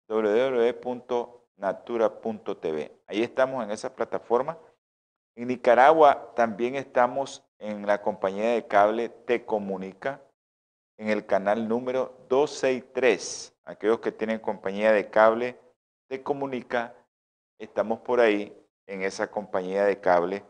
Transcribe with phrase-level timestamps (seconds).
[0.07, 2.91] www.natura.tv.
[3.07, 4.57] Ahí estamos en esa plataforma.
[5.35, 10.22] En Nicaragua también estamos en la compañía de cable Te Comunica,
[10.97, 13.53] en el canal número 263.
[13.63, 15.59] Aquellos que tienen compañía de cable
[16.07, 16.95] Te Comunica,
[17.59, 18.57] estamos por ahí
[18.88, 20.44] en esa compañía de cable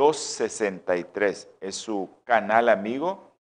[0.00, 1.50] 263.
[1.60, 3.36] Es su canal amigo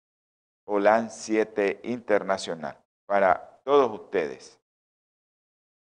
[0.69, 4.61] Holan 7 Internacional para todos ustedes.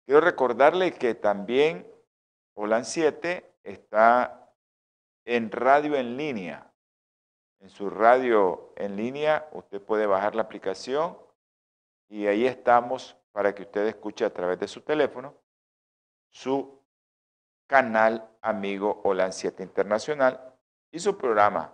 [0.03, 1.87] Quiero recordarle que también
[2.55, 4.51] Holan 7 está
[5.25, 6.73] en radio en línea.
[7.59, 11.15] En su radio en línea usted puede bajar la aplicación
[12.09, 15.35] y ahí estamos para que usted escuche a través de su teléfono
[16.31, 16.81] su
[17.67, 20.52] canal amigo Holan 7 Internacional
[20.93, 21.73] y su programa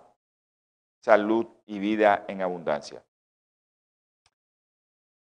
[1.02, 3.04] Salud y Vida en Abundancia.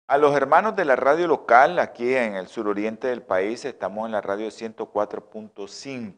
[0.08, 4.12] A los hermanos de la radio local, aquí en el suroriente del país, estamos en
[4.12, 6.16] la radio 104.5.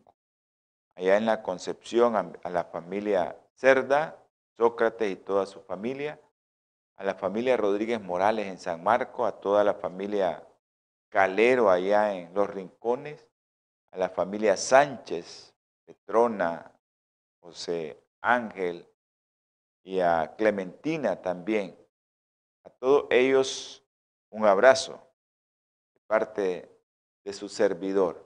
[0.97, 4.17] Allá en la Concepción, a la familia Cerda,
[4.57, 6.21] Sócrates y toda su familia.
[6.97, 10.47] A la familia Rodríguez Morales en San Marco, a toda la familia
[11.09, 13.29] Calero allá en Los Rincones,
[13.91, 15.53] a la familia Sánchez,
[15.85, 16.74] Petrona,
[17.45, 18.89] José Ángel
[19.83, 21.77] y a Clementina también.
[22.65, 23.85] A todos ellos
[24.31, 25.07] un abrazo
[25.93, 26.81] de parte
[27.23, 28.25] de su servidor.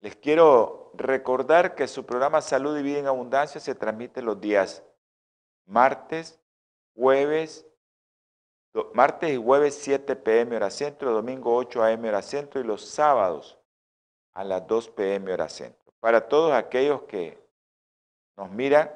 [0.00, 4.82] Les quiero recordar que su programa Salud y Vida en Abundancia se transmite los días
[5.64, 6.40] martes,
[6.96, 7.64] jueves,
[8.92, 13.56] martes y jueves 7 pm hora centro, domingo 8 am hora centro y los sábados
[14.32, 15.94] a las 2 pm hora centro.
[16.00, 17.43] Para todos aquellos que
[18.36, 18.90] nos miran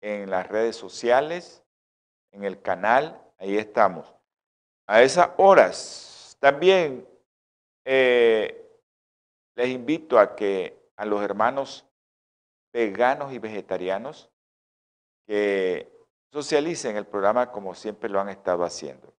[0.00, 1.62] en las redes sociales,
[2.32, 4.14] en el canal, ahí estamos.
[4.86, 7.06] A esas horas también
[7.84, 8.68] eh,
[9.54, 11.86] les invito a que a los hermanos
[12.72, 14.30] veganos y vegetarianos
[15.26, 15.90] que
[16.30, 19.14] socialicen el programa como siempre lo han estado haciendo.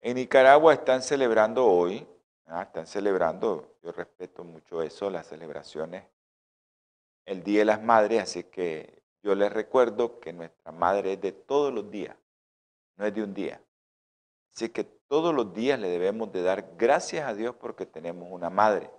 [0.00, 2.06] En Nicaragua están celebrando hoy,
[2.46, 6.04] ah, están celebrando, yo respeto mucho eso, las celebraciones
[7.28, 11.32] el Día de las Madres, así que yo les recuerdo que nuestra madre es de
[11.32, 12.16] todos los días,
[12.96, 13.62] no es de un día.
[14.54, 18.48] Así que todos los días le debemos de dar gracias a Dios porque tenemos una
[18.48, 18.90] madre,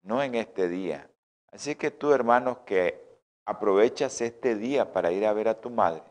[0.00, 1.10] no en este día.
[1.52, 6.04] Así que tú, hermanos, que aprovechas este día para ir a ver a tu madre,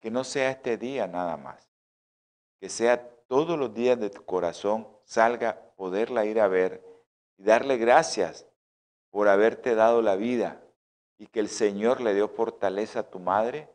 [0.00, 1.68] que no sea este día nada más,
[2.60, 6.84] que sea todos los días de tu corazón salga poderla ir a ver
[7.38, 8.47] y darle gracias
[9.18, 10.62] por haberte dado la vida
[11.18, 13.68] y que el Señor le dio fortaleza a tu madre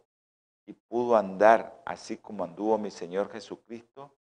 [0.65, 4.15] y pudo andar así como anduvo mi Señor Jesucristo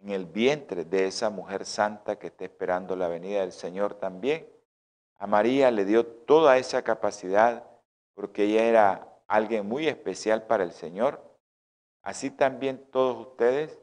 [0.00, 4.48] en el vientre de esa mujer santa que está esperando la venida del Señor también.
[5.18, 7.62] A María le dio toda esa capacidad
[8.14, 11.22] porque ella era alguien muy especial para el Señor.
[12.02, 13.78] Así también todos ustedes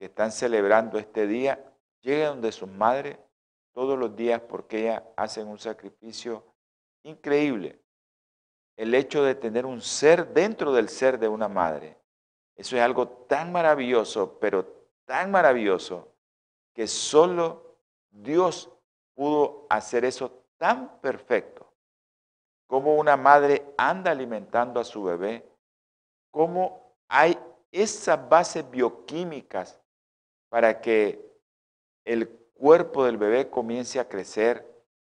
[0.00, 3.16] que están celebrando este día, lleguen donde sus madres
[3.74, 6.44] todos los días porque ellas hacen un sacrificio
[7.02, 7.78] increíble.
[8.76, 11.98] El hecho de tener un ser dentro del ser de una madre,
[12.56, 14.64] eso es algo tan maravilloso, pero
[15.04, 16.08] tan maravilloso,
[16.72, 17.78] que solo
[18.10, 18.70] Dios
[19.14, 21.72] pudo hacer eso tan perfecto.
[22.66, 25.46] Como una madre anda alimentando a su bebé,
[26.30, 27.38] cómo hay
[27.70, 29.80] esas bases bioquímicas
[30.48, 31.20] para que
[32.04, 34.66] el cuerpo del bebé comience a crecer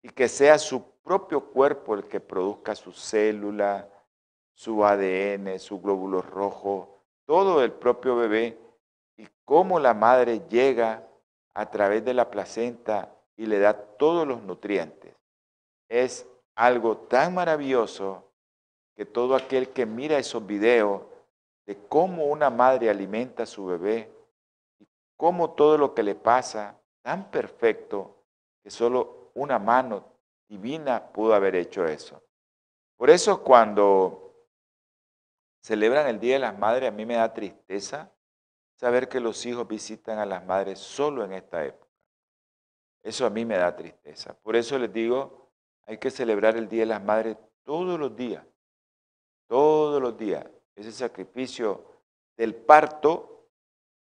[0.01, 3.89] y que sea su propio cuerpo el que produzca su célula,
[4.53, 8.57] su ADN, su glóbulo rojo, todo el propio bebé
[9.17, 11.07] y cómo la madre llega
[11.53, 15.13] a través de la placenta y le da todos los nutrientes.
[15.89, 18.31] Es algo tan maravilloso
[18.95, 21.03] que todo aquel que mira esos videos
[21.65, 24.11] de cómo una madre alimenta a su bebé
[24.79, 24.87] y
[25.17, 28.23] cómo todo lo que le pasa tan perfecto
[28.63, 30.03] que solo una mano
[30.47, 32.19] divina pudo haber hecho eso.
[32.97, 34.33] Por eso cuando
[35.61, 38.11] celebran el Día de las Madres, a mí me da tristeza
[38.73, 41.87] saber que los hijos visitan a las madres solo en esta época.
[43.03, 44.33] Eso a mí me da tristeza.
[44.33, 45.51] Por eso les digo,
[45.85, 48.43] hay que celebrar el Día de las Madres todos los días,
[49.47, 50.43] todos los días.
[50.75, 51.85] Ese sacrificio
[52.35, 53.47] del parto,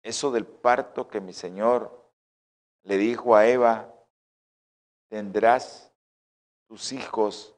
[0.03, 1.98] eso del parto que mi Señor
[2.83, 3.93] le dijo a Eva,
[5.09, 5.91] tendrás
[6.67, 7.55] tus hijos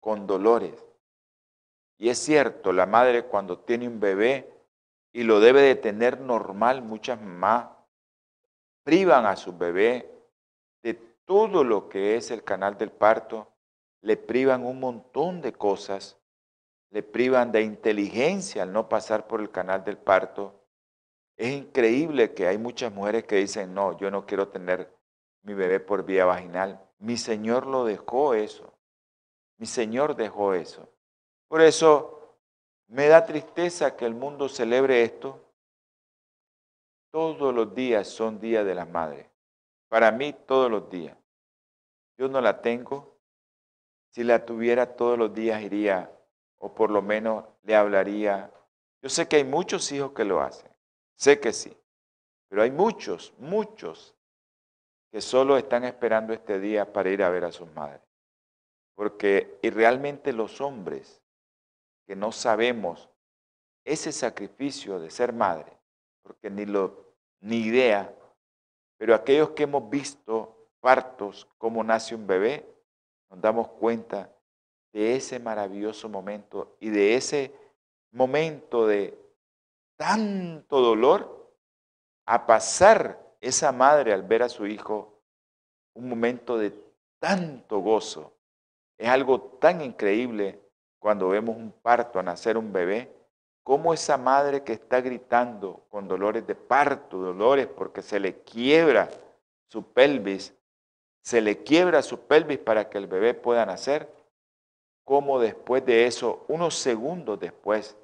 [0.00, 0.84] con dolores.
[1.98, 4.52] Y es cierto, la madre cuando tiene un bebé
[5.12, 7.68] y lo debe de tener normal, muchas mamás
[8.84, 10.10] privan a su bebé
[10.82, 13.52] de todo lo que es el canal del parto,
[14.00, 16.16] le privan un montón de cosas,
[16.90, 20.57] le privan de inteligencia al no pasar por el canal del parto.
[21.38, 24.92] Es increíble que hay muchas mujeres que dicen, no, yo no quiero tener
[25.42, 26.84] mi bebé por vía vaginal.
[26.98, 28.74] Mi Señor lo dejó eso.
[29.56, 30.92] Mi Señor dejó eso.
[31.46, 32.36] Por eso
[32.88, 35.40] me da tristeza que el mundo celebre esto.
[37.12, 39.28] Todos los días son días de las madres.
[39.88, 41.16] Para mí todos los días.
[42.18, 43.16] Yo no la tengo.
[44.10, 46.10] Si la tuviera todos los días iría,
[46.58, 48.50] o por lo menos le hablaría.
[49.00, 50.68] Yo sé que hay muchos hijos que lo hacen.
[51.18, 51.76] Sé que sí.
[52.48, 54.14] Pero hay muchos, muchos
[55.10, 58.00] que solo están esperando este día para ir a ver a sus madres.
[58.94, 61.20] Porque y realmente los hombres
[62.06, 63.10] que no sabemos
[63.84, 65.72] ese sacrificio de ser madre,
[66.22, 67.06] porque ni lo
[67.40, 68.14] ni idea,
[68.96, 72.66] pero aquellos que hemos visto partos, cómo nace un bebé,
[73.30, 74.32] nos damos cuenta
[74.92, 77.52] de ese maravilloso momento y de ese
[78.10, 79.16] momento de
[79.98, 81.52] tanto dolor
[82.24, 85.20] a pasar esa madre al ver a su hijo
[85.94, 86.72] un momento de
[87.18, 88.32] tanto gozo.
[88.96, 90.60] Es algo tan increíble
[90.98, 93.12] cuando vemos un parto, a nacer un bebé,
[93.62, 99.10] como esa madre que está gritando con dolores de parto, dolores porque se le quiebra
[99.68, 100.54] su pelvis,
[101.22, 104.12] se le quiebra su pelvis para que el bebé pueda nacer,
[105.04, 107.96] como después de eso, unos segundos después,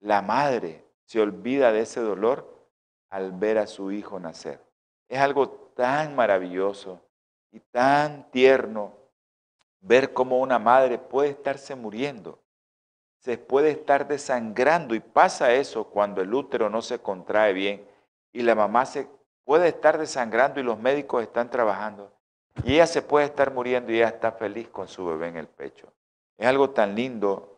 [0.00, 2.68] la madre se olvida de ese dolor
[3.10, 4.60] al ver a su hijo nacer.
[5.08, 7.00] Es algo tan maravilloso
[7.50, 8.94] y tan tierno
[9.80, 12.38] ver cómo una madre puede estarse muriendo,
[13.18, 17.86] se puede estar desangrando y pasa eso cuando el útero no se contrae bien
[18.32, 19.08] y la mamá se
[19.44, 22.12] puede estar desangrando y los médicos están trabajando
[22.64, 25.46] y ella se puede estar muriendo y ella está feliz con su bebé en el
[25.46, 25.92] pecho.
[26.36, 27.51] Es algo tan lindo,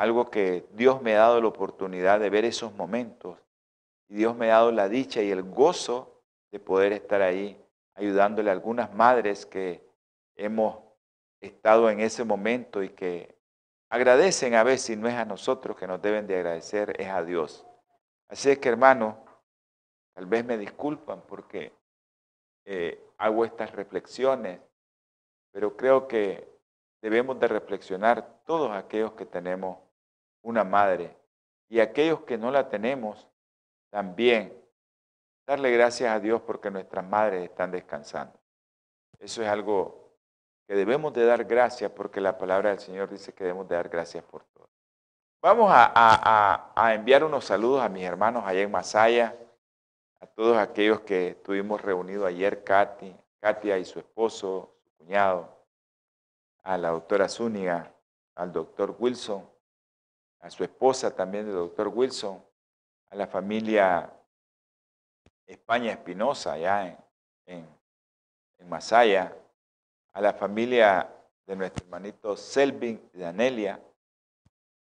[0.00, 3.38] algo que Dios me ha dado la oportunidad de ver esos momentos
[4.08, 7.62] y Dios me ha dado la dicha y el gozo de poder estar ahí
[7.94, 9.86] ayudándole a algunas madres que
[10.36, 10.78] hemos
[11.42, 13.36] estado en ese momento y que
[13.90, 17.22] agradecen a veces, y no es a nosotros que nos deben de agradecer, es a
[17.22, 17.66] Dios.
[18.26, 19.22] Así es que hermano,
[20.14, 21.74] tal vez me disculpan porque
[22.64, 24.60] eh, hago estas reflexiones,
[25.52, 26.48] pero creo que
[27.02, 29.89] debemos de reflexionar todos aquellos que tenemos
[30.42, 31.16] una madre
[31.68, 33.28] y aquellos que no la tenemos
[33.90, 34.56] también
[35.46, 38.38] darle gracias a Dios porque nuestras madres están descansando.
[39.18, 40.14] Eso es algo
[40.66, 43.88] que debemos de dar gracias porque la palabra del Señor dice que debemos de dar
[43.88, 44.68] gracias por todo.
[45.42, 49.36] Vamos a, enviar unos saludos a mis hermanos allá en Masaya,
[50.20, 55.48] a todos aquellos que estuvimos reunidos ayer, Katy, Katia y su esposo, su cuñado,
[56.62, 57.92] a la doctora Zúñiga,
[58.36, 59.49] al doctor Wilson,
[60.40, 62.42] a su esposa también, el doctor Wilson,
[63.10, 64.10] a la familia
[65.46, 66.96] España Espinosa, allá
[67.46, 67.66] en,
[68.68, 69.34] Masaya,
[70.12, 71.10] a la familia
[71.46, 73.80] de nuestro hermanito Selvin y Danelia.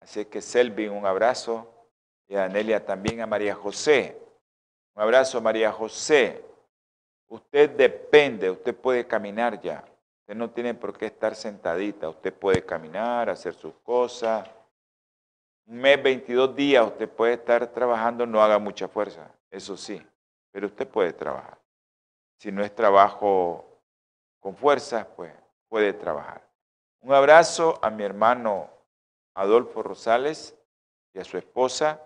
[0.00, 1.68] Así que Selvin, un abrazo.
[2.28, 4.20] Y a Danelia también a María José.
[4.94, 6.44] Un abrazo, María José.
[7.28, 9.82] Usted depende, usted puede caminar ya.
[10.20, 12.08] Usted no tiene por qué estar sentadita.
[12.08, 14.48] Usted puede caminar, hacer sus cosas.
[15.72, 20.00] Un mes, 22 días, usted puede estar trabajando, no haga mucha fuerza, eso sí
[20.52, 21.58] pero usted puede trabajar.
[22.38, 23.80] Si no es trabajo
[24.38, 25.32] con fuerzas, pues
[25.68, 26.46] puede trabajar.
[27.00, 28.70] Un abrazo a mi hermano
[29.34, 30.54] Adolfo Rosales
[31.14, 32.00] y a su esposa.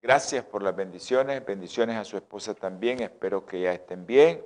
[0.00, 4.42] Gracias por las bendiciones, bendiciones a su esposa también, espero que ya estén bien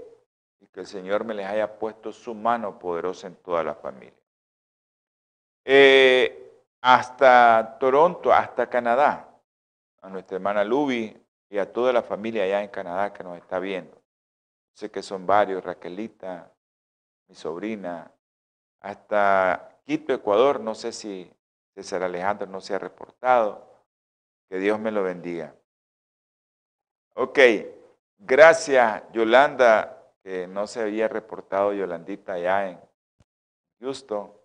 [0.61, 4.15] y que el Señor me les haya puesto su mano poderosa en toda la familia.
[5.65, 6.51] Eh,
[6.83, 9.29] hasta Toronto, hasta Canadá,
[10.03, 11.17] a nuestra hermana Luby
[11.49, 14.03] y a toda la familia allá en Canadá que nos está viendo.
[14.75, 16.53] Sé que son varios, Raquelita,
[17.29, 18.11] mi sobrina,
[18.81, 21.31] hasta Quito, Ecuador, no sé si
[21.75, 23.71] César Alejandro no se ha reportado.
[24.49, 25.55] Que Dios me lo bendiga.
[27.15, 27.39] Ok,
[28.19, 32.81] gracias Yolanda, que no se había reportado Yolandita allá en
[33.81, 34.41] Houston.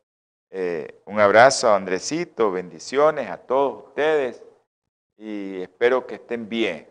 [0.49, 4.43] Eh, un abrazo a Andresito, bendiciones a todos ustedes
[5.17, 6.87] y espero que estén bien.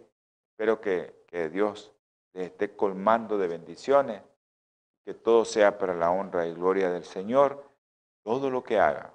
[0.50, 1.92] Espero que, que Dios
[2.34, 4.22] les esté colmando de bendiciones,
[5.04, 7.64] que todo sea para la honra y gloria del Señor,
[8.22, 9.14] todo lo que haga.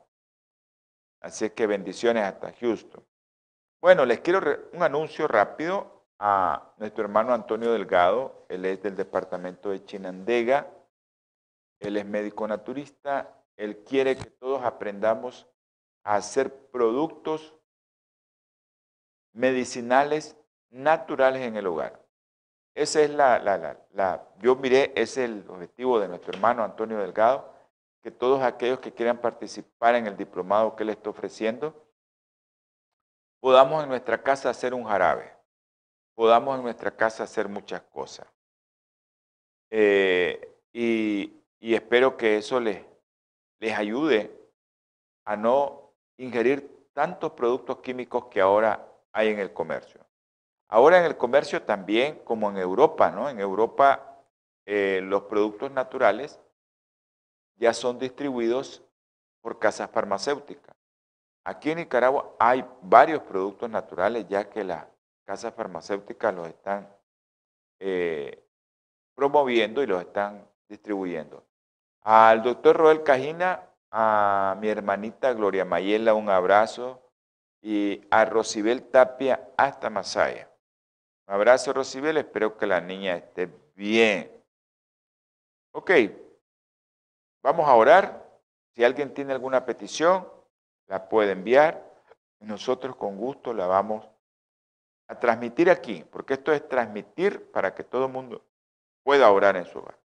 [1.21, 3.03] Así que bendiciones hasta Houston.
[3.79, 4.41] Bueno, les quiero
[4.74, 8.45] un anuncio rápido a nuestro hermano Antonio Delgado.
[8.50, 10.67] Él es del departamento de Chinandega.
[11.79, 13.40] Él es médico naturista.
[13.62, 15.48] Él quiere que todos aprendamos
[16.03, 17.56] a hacer productos
[19.34, 20.36] medicinales
[20.72, 22.03] naturales en el hogar.
[22.74, 26.98] Ese es la, la, la, yo miré, ese es el objetivo de nuestro hermano Antonio
[26.98, 27.53] Delgado,
[28.01, 31.86] que todos aquellos que quieran participar en el diplomado que él está ofreciendo,
[33.39, 35.38] podamos en nuestra casa hacer un jarabe,
[36.15, 38.27] podamos en nuestra casa hacer muchas cosas.
[39.70, 42.90] Eh, y, y, espero que eso les,
[43.62, 44.36] les ayude
[45.24, 50.01] a no ingerir tantos productos químicos que ahora hay en el comercio.
[50.68, 53.30] Ahora en el comercio también, como en Europa, ¿no?
[53.30, 54.18] En Europa
[54.65, 56.39] eh, los productos naturales
[57.56, 58.84] ya son distribuidos
[59.41, 60.75] por casas farmacéuticas.
[61.44, 64.86] Aquí en Nicaragua hay varios productos naturales ya que las
[65.24, 66.89] casas farmacéuticas los están
[67.80, 68.44] eh,
[69.15, 71.46] promoviendo y los están distribuyendo.
[72.03, 77.01] Al doctor Roel Cajina, a mi hermanita Gloria Mayela, un abrazo,
[77.62, 80.51] y a Rosibel Tapia hasta Masaya
[81.31, 82.17] abrazo, Rosibel.
[82.17, 84.31] Espero que la niña esté bien.
[85.74, 85.91] Ok.
[87.41, 88.29] Vamos a orar.
[88.75, 90.27] Si alguien tiene alguna petición,
[90.88, 91.89] la puede enviar.
[92.39, 94.08] Nosotros con gusto la vamos
[95.08, 98.46] a transmitir aquí, porque esto es transmitir para que todo el mundo
[99.03, 99.98] pueda orar en su hogar.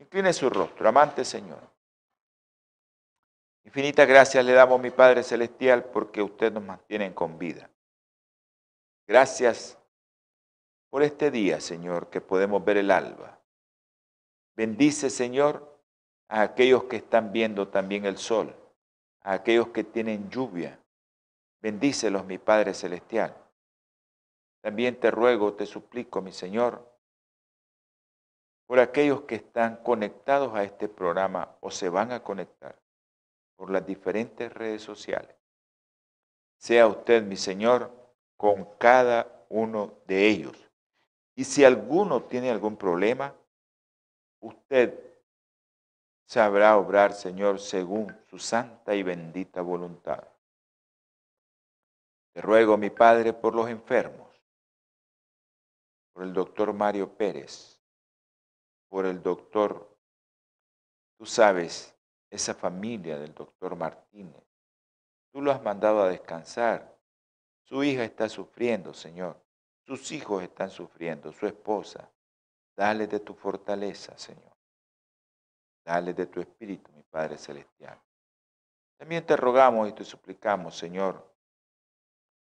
[0.00, 1.60] Incline su rostro, amante Señor.
[3.64, 7.70] Infinitas gracias le damos, mi Padre Celestial, porque usted nos mantiene con vida.
[9.06, 9.78] Gracias
[10.88, 13.38] por este día, Señor, que podemos ver el alba.
[14.56, 15.78] Bendice, Señor,
[16.28, 18.56] a aquellos que están viendo también el sol,
[19.20, 20.80] a aquellos que tienen lluvia.
[21.60, 23.36] Bendícelos, mi Padre Celestial.
[24.62, 26.89] También te ruego, te suplico, mi Señor,
[28.70, 32.78] por aquellos que están conectados a este programa o se van a conectar
[33.56, 35.34] por las diferentes redes sociales.
[36.56, 37.90] Sea usted, mi Señor,
[38.36, 40.70] con cada uno de ellos
[41.34, 43.34] y si alguno tiene algún problema,
[44.38, 44.96] usted
[46.28, 50.22] sabrá obrar, Señor, según su santa y bendita voluntad.
[52.32, 54.30] Te ruego, mi Padre, por los enfermos,
[56.12, 57.79] por el doctor Mario Pérez,
[58.90, 59.96] por el doctor,
[61.16, 61.96] tú sabes,
[62.28, 64.44] esa familia del doctor Martínez.
[65.32, 66.98] Tú lo has mandado a descansar.
[67.62, 69.40] Su hija está sufriendo, Señor.
[69.86, 72.10] Sus hijos están sufriendo, su esposa.
[72.76, 74.56] Dale de tu fortaleza, Señor.
[75.84, 77.98] Dale de tu espíritu, mi Padre Celestial.
[78.96, 81.32] También te rogamos y te suplicamos, Señor,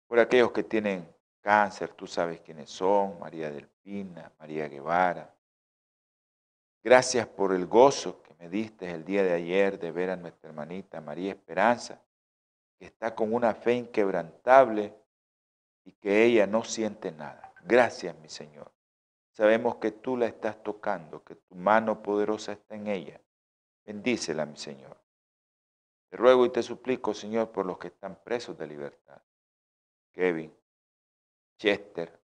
[0.07, 1.09] por aquellos que tienen
[1.41, 5.35] cáncer, tú sabes quiénes son, María del Pina, María Guevara.
[6.85, 10.49] Gracias por el gozo que me diste el día de ayer de ver a nuestra
[10.49, 12.03] hermanita María Esperanza,
[12.77, 14.93] que está con una fe inquebrantable
[15.85, 17.55] y que ella no siente nada.
[17.63, 18.73] Gracias, mi Señor.
[19.31, 23.21] Sabemos que tú la estás tocando, que tu mano poderosa está en ella.
[23.85, 25.01] Bendícela, mi Señor.
[26.11, 29.23] Te ruego y te suplico, Señor, por los que están presos de libertad.
[30.13, 30.53] Kevin,
[31.57, 32.21] Chester,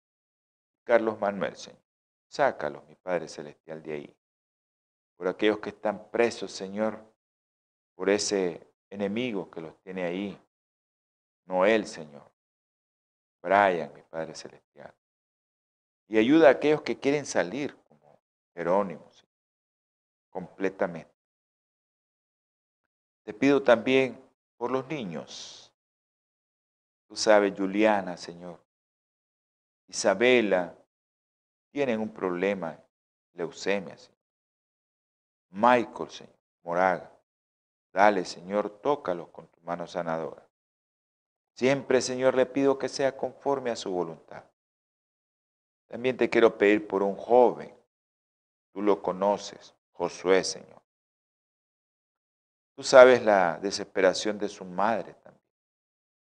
[0.85, 1.83] Carlos Manuel, Señor.
[2.29, 4.17] Sácalos, mi Padre Celestial, de ahí.
[5.17, 7.03] Por aquellos que están presos, Señor,
[7.95, 10.41] por ese enemigo que los tiene ahí.
[11.47, 12.31] Noel, Señor.
[13.43, 14.95] Brian, mi Padre Celestial.
[16.09, 18.19] Y ayuda a aquellos que quieren salir, como
[18.55, 19.11] Jerónimo,
[20.31, 21.13] completamente.
[23.25, 24.21] Te pido también
[24.57, 25.73] por los niños.
[27.07, 28.63] Tú sabes, Juliana, Señor,
[29.87, 30.77] Isabela,
[31.71, 32.79] tienen un problema,
[33.35, 34.14] leucemia, Señor.
[35.55, 36.35] Michael, Señor,
[36.65, 37.13] Moraga,
[37.93, 40.45] dale, Señor, tócalos con tu mano sanadora.
[41.55, 44.43] Siempre, Señor, le pido que sea conforme a su voluntad.
[45.87, 47.73] También te quiero pedir por un joven,
[48.73, 50.83] tú lo conoces, Josué, Señor.
[52.75, 55.45] Tú sabes la desesperación de su madre también.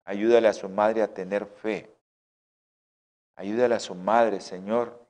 [0.06, 1.94] Ayúdale a su madre a tener fe.
[3.36, 5.06] Ayúdale a su madre, Señor,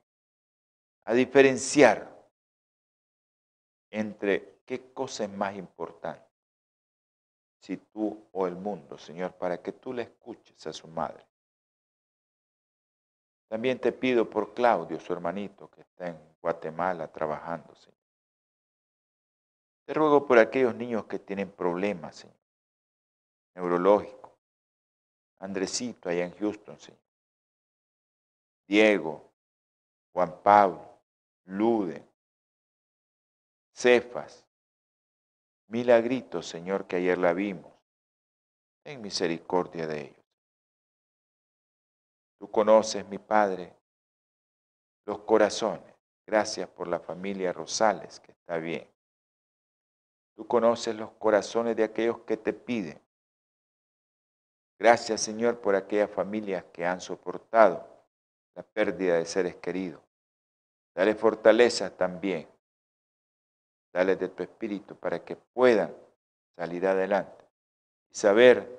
[1.04, 2.17] a diferenciar
[3.90, 6.26] entre qué cosa es más importante,
[7.60, 11.26] si tú o el mundo, Señor, para que tú le escuches a su madre.
[13.48, 17.98] También te pido por Claudio, su hermanito, que está en Guatemala trabajando, Señor.
[19.86, 22.36] Te ruego por aquellos niños que tienen problemas, Señor,
[23.54, 24.32] neurológicos.
[25.38, 27.00] Andresito allá en Houston, Señor.
[28.66, 29.32] Diego,
[30.12, 31.00] Juan Pablo,
[31.44, 32.07] Lude,
[33.78, 34.44] Cefas.
[35.68, 37.72] Milagritos, Señor, que ayer la vimos.
[38.84, 40.26] En misericordia de ellos.
[42.40, 43.72] Tú conoces, mi Padre,
[45.06, 45.94] los corazones.
[46.26, 48.90] Gracias por la familia Rosales, que está bien.
[50.34, 53.00] Tú conoces los corazones de aquellos que te piden.
[54.76, 57.86] Gracias, Señor, por aquellas familias que han soportado
[58.56, 60.02] la pérdida de seres queridos.
[60.96, 62.57] Dale fortaleza también.
[63.98, 65.92] Dale de tu espíritu para que puedan
[66.54, 67.44] salir adelante
[68.08, 68.78] y saber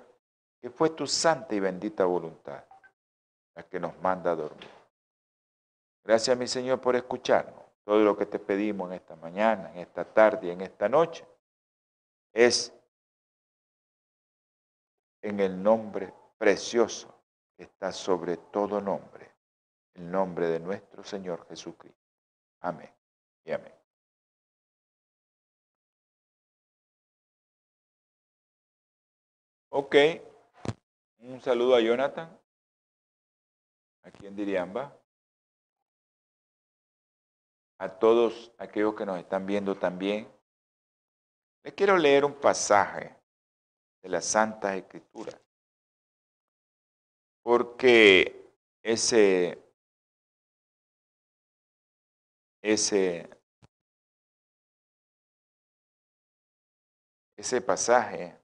[0.62, 2.64] que fue tu santa y bendita voluntad
[3.54, 4.70] la que nos manda a dormir.
[6.06, 7.66] Gracias, mi Señor, por escucharnos.
[7.84, 11.28] Todo lo que te pedimos en esta mañana, en esta tarde y en esta noche
[12.32, 12.74] es
[15.22, 17.14] en el nombre precioso
[17.58, 19.30] que está sobre todo nombre,
[19.96, 22.08] el nombre de nuestro Señor Jesucristo.
[22.62, 22.90] Amén
[23.44, 23.79] y amén.
[29.72, 29.96] Ok,
[31.20, 32.28] un saludo a Jonathan,
[34.02, 35.00] aquí en Diriamba,
[37.78, 40.28] a todos aquellos que nos están viendo también.
[41.64, 43.16] Les quiero leer un pasaje
[44.02, 45.40] de la Santa Escritura,
[47.44, 48.52] porque
[48.82, 49.64] ese,
[52.64, 53.30] ese,
[57.38, 58.39] ese pasaje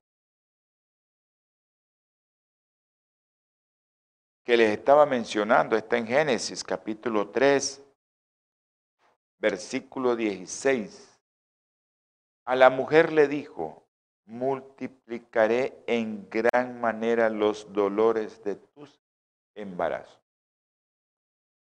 [4.45, 7.84] que les estaba mencionando está en Génesis capítulo 3,
[9.39, 11.15] versículo 16
[12.45, 13.88] a la mujer le dijo,
[14.25, 19.01] multiplicaré en gran manera los dolores de tus
[19.55, 20.21] embarazos.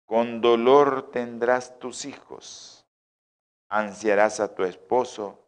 [0.05, 2.85] Con dolor tendrás tus hijos,
[3.69, 5.47] ansiarás a tu esposo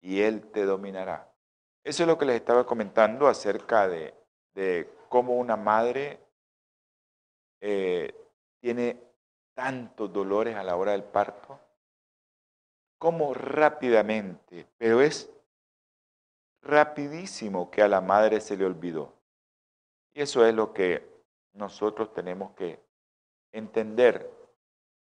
[0.00, 1.32] y él te dominará.
[1.84, 4.14] Eso es lo que les estaba comentando acerca de,
[5.08, 6.18] cómo una madre
[7.62, 8.14] eh,
[8.60, 9.00] tiene
[9.54, 11.58] tantos dolores a la hora del parto
[13.02, 15.28] cómo rápidamente, pero es
[16.62, 19.12] rapidísimo que a la madre se le olvidó.
[20.14, 21.04] Y eso es lo que
[21.54, 22.78] nosotros tenemos que
[23.50, 24.30] entender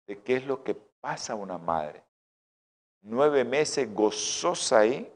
[0.07, 2.01] de qué es lo que pasa a una madre.
[3.01, 5.11] Nueve meses gozosa ahí,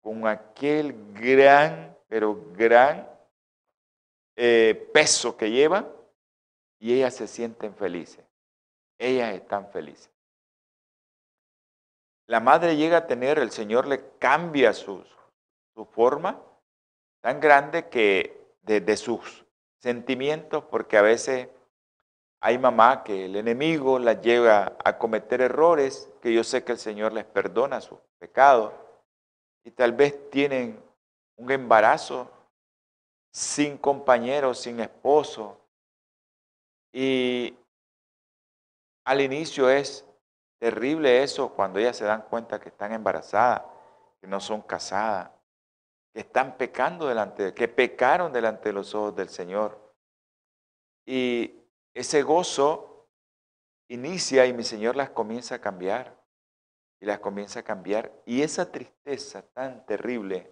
[0.00, 3.08] con aquel gran, pero gran
[4.34, 5.88] eh, peso que lleva,
[6.82, 8.24] y ellas se sienten felices.
[8.98, 10.12] Ellas están felices
[12.32, 15.04] la madre llega a tener, el Señor le cambia su,
[15.74, 16.40] su forma
[17.20, 19.44] tan grande que de, sus
[19.80, 21.48] sentimientos, porque a veces
[22.40, 26.78] hay mamá que el enemigo la lleva a cometer errores, que yo sé que el
[26.78, 28.72] Señor les perdona sus pecados,
[29.62, 30.82] y tal vez tienen
[31.36, 32.30] un embarazo
[33.30, 35.58] sin compañero, sin esposo,
[36.92, 37.56] y
[39.04, 40.06] al inicio es
[40.62, 43.62] Terrible eso cuando ellas se dan cuenta que están embarazadas,
[44.20, 45.32] que no son casadas,
[46.14, 49.92] que están pecando delante, de, que pecaron delante de los ojos del Señor.
[51.04, 51.52] Y
[51.92, 53.08] ese gozo
[53.88, 56.16] inicia y mi Señor las comienza a cambiar.
[57.00, 58.12] Y las comienza a cambiar.
[58.24, 60.48] Y esa tristeza tan terrible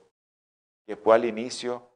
[0.88, 1.88] que fue al inicio,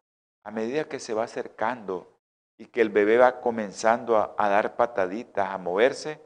[0.44, 2.13] a medida que se va acercando
[2.56, 6.20] y que el bebé va comenzando a, dar pataditas, a moverse,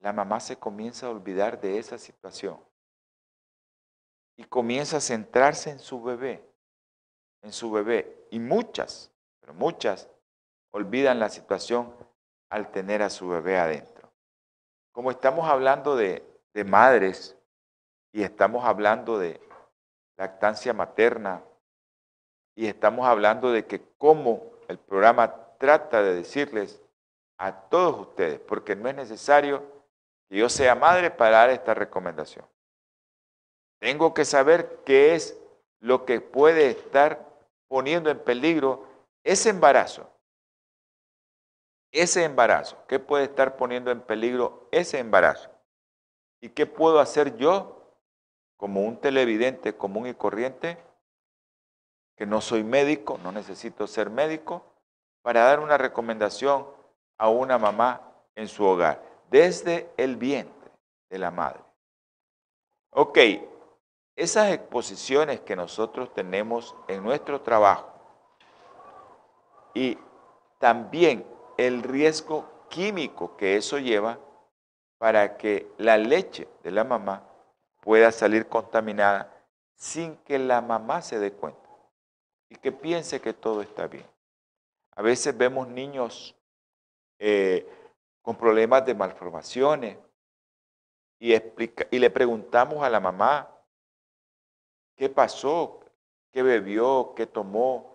[0.00, 2.60] la mamá se comienza a olvidar de esa situación
[4.36, 6.44] y comienza a centrarse en su bebé.
[7.42, 10.08] en su bebé y muchas, pero muchas,
[10.72, 11.94] olvidan la situación
[12.50, 14.12] al tener a su bebé adentro.
[14.92, 17.36] Como estamos hablando de, de madres
[18.12, 19.40] y estamos hablando de
[20.16, 21.44] lactancia materna
[22.56, 26.80] y estamos hablando de que cómo el programa trata de decirles
[27.38, 29.62] a todos ustedes, porque no es necesario
[30.28, 32.46] que yo sea madre para dar esta recomendación.
[33.80, 35.38] Tengo que saber qué es
[35.80, 37.28] lo que puede estar
[37.68, 38.86] poniendo en peligro
[39.22, 40.10] ese embarazo.
[41.92, 42.84] Ese embarazo.
[42.88, 45.50] ¿Qué puede estar poniendo en peligro ese embarazo?
[46.40, 47.78] ¿Y qué puedo hacer yo
[48.58, 50.76] como un televidente común y corriente,
[52.16, 54.64] que no soy médico, no necesito ser médico,
[55.22, 56.66] para dar una recomendación
[57.18, 58.00] a una mamá
[58.34, 60.70] en su hogar, desde el vientre
[61.10, 61.60] de la madre.
[62.90, 63.18] Ok,
[64.16, 67.92] esas exposiciones que nosotros tenemos en nuestro trabajo
[69.74, 69.98] y
[70.58, 71.24] también
[71.56, 74.18] el riesgo químico que eso lleva
[74.98, 77.22] para que la leche de la mamá
[77.80, 79.32] pueda salir contaminada
[79.74, 81.68] sin que la mamá se dé cuenta
[82.48, 84.06] y que piense que todo está bien.
[84.98, 86.34] A veces vemos niños
[87.20, 87.64] eh,
[88.20, 89.96] con problemas de malformaciones
[91.20, 93.48] y, explica, y le preguntamos a la mamá,
[94.96, 95.84] qué pasó,
[96.32, 97.94] qué bebió, qué tomó.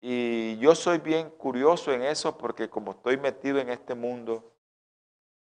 [0.00, 4.54] Y yo soy bien curioso en eso porque como estoy metido en este mundo,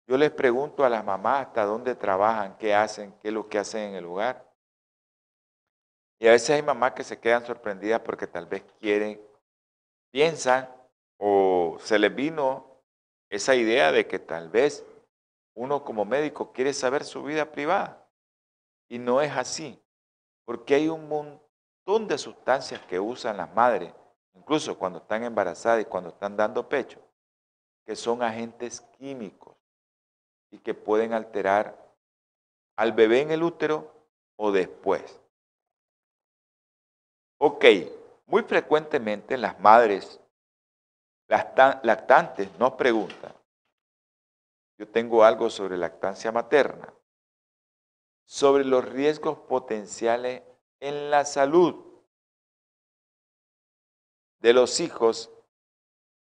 [0.06, 3.58] yo les pregunto a las mamás hasta dónde trabajan, qué hacen, qué es lo que
[3.58, 4.50] hacen en el lugar.
[6.18, 9.20] Y a veces hay mamás que se quedan sorprendidas porque tal vez quieren,
[10.10, 10.77] piensan
[11.80, 12.82] se les vino
[13.30, 14.84] esa idea de que tal vez
[15.54, 18.06] uno como médico quiere saber su vida privada.
[18.88, 19.82] Y no es así
[20.48, 23.92] porque hay un montón de sustancias que usan las madres,
[24.32, 26.98] incluso cuando están embarazadas y cuando están dando pecho,
[27.84, 29.54] que son agentes químicos
[30.50, 31.76] y que pueden alterar
[32.76, 33.92] al bebé en el útero
[34.36, 35.20] o después.
[37.36, 37.66] Ok,
[38.24, 40.18] muy frecuentemente las madres
[41.28, 43.32] lactantes nos preguntan,
[44.78, 46.92] yo tengo algo sobre lactancia materna,
[48.24, 50.42] sobre los riesgos potenciales
[50.80, 51.84] en la salud
[54.40, 55.30] de los hijos,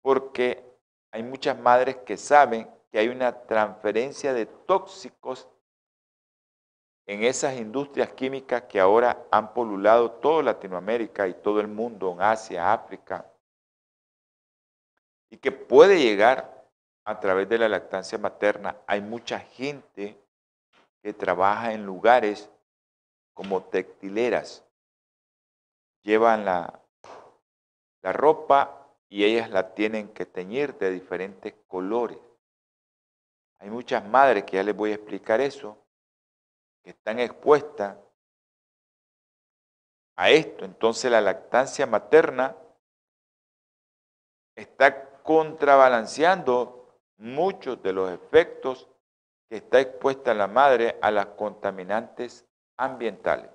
[0.01, 0.65] porque
[1.11, 5.47] hay muchas madres que saben que hay una transferencia de tóxicos
[7.07, 12.21] en esas industrias químicas que ahora han polulado toda Latinoamérica y todo el mundo, en
[12.21, 13.30] Asia, África,
[15.31, 16.67] y que puede llegar
[17.05, 18.77] a través de la lactancia materna.
[18.85, 20.21] Hay mucha gente
[21.01, 22.49] que trabaja en lugares
[23.33, 24.63] como textileras.
[26.03, 26.79] Llevan la,
[28.03, 32.19] la ropa y ellas la tienen que teñir de diferentes colores.
[33.59, 35.77] Hay muchas madres que ya les voy a explicar eso,
[36.83, 37.97] que están expuestas
[40.17, 40.65] a esto.
[40.65, 42.55] Entonces la lactancia materna
[44.55, 48.89] está contrabalanceando muchos de los efectos
[49.49, 52.45] que está expuesta la madre a las contaminantes
[52.77, 53.51] ambientales.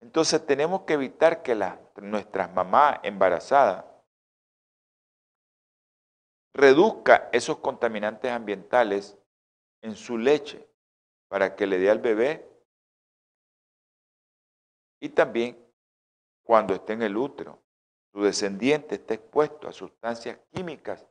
[0.00, 1.54] Entonces tenemos que evitar que
[1.96, 3.84] nuestras mamás embarazadas
[6.54, 9.18] reduzca esos contaminantes ambientales
[9.82, 10.66] en su leche
[11.28, 12.48] para que le dé al bebé
[15.00, 15.62] y también
[16.44, 17.60] cuando esté en el útero,
[18.16, 21.06] su descendiente esté expuesto a sustancias químicas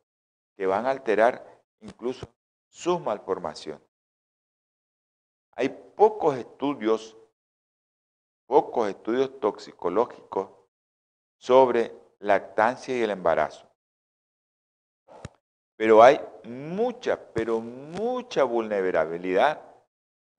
[0.57, 2.27] que van a alterar incluso
[2.67, 3.79] su malformación.
[5.51, 7.15] Hay pocos estudios,
[8.47, 10.49] pocos estudios toxicológicos
[11.37, 13.69] sobre lactancia y el embarazo.
[15.75, 19.61] Pero hay mucha, pero mucha vulnerabilidad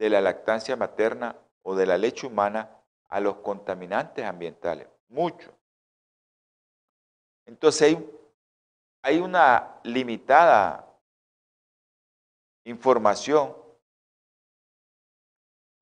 [0.00, 2.76] de la lactancia materna o de la leche humana
[3.08, 4.88] a los contaminantes ambientales.
[5.06, 5.56] Mucho.
[7.46, 8.10] Entonces hay,
[9.02, 10.86] hay una limitada
[12.64, 13.56] información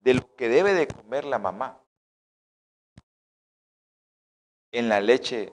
[0.01, 1.81] de lo que debe de comer la mamá
[4.71, 5.53] en la leche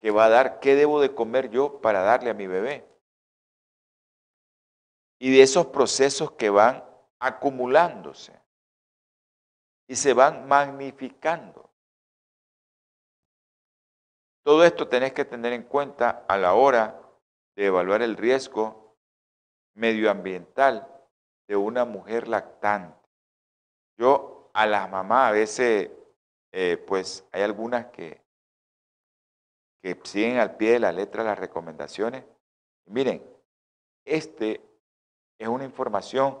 [0.00, 2.88] que va a dar, qué debo de comer yo para darle a mi bebé.
[5.18, 6.84] Y de esos procesos que van
[7.18, 8.40] acumulándose
[9.86, 11.71] y se van magnificando.
[14.44, 17.00] Todo esto tenés que tener en cuenta a la hora
[17.56, 18.96] de evaluar el riesgo
[19.74, 20.88] medioambiental
[21.48, 22.98] de una mujer lactante.
[23.98, 25.90] Yo a las mamás a veces
[26.52, 28.20] eh, pues hay algunas que,
[29.80, 32.24] que siguen al pie de la letra las recomendaciones.
[32.86, 33.24] miren,
[34.04, 34.60] este
[35.38, 36.38] es una información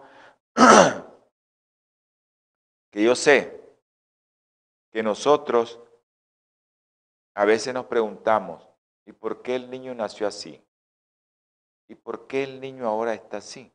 [2.90, 3.62] que yo sé
[4.92, 5.80] que nosotros
[7.34, 8.68] a veces nos preguntamos,
[9.06, 10.62] ¿y por qué el niño nació así?
[11.88, 13.72] ¿Y por qué el niño ahora está así?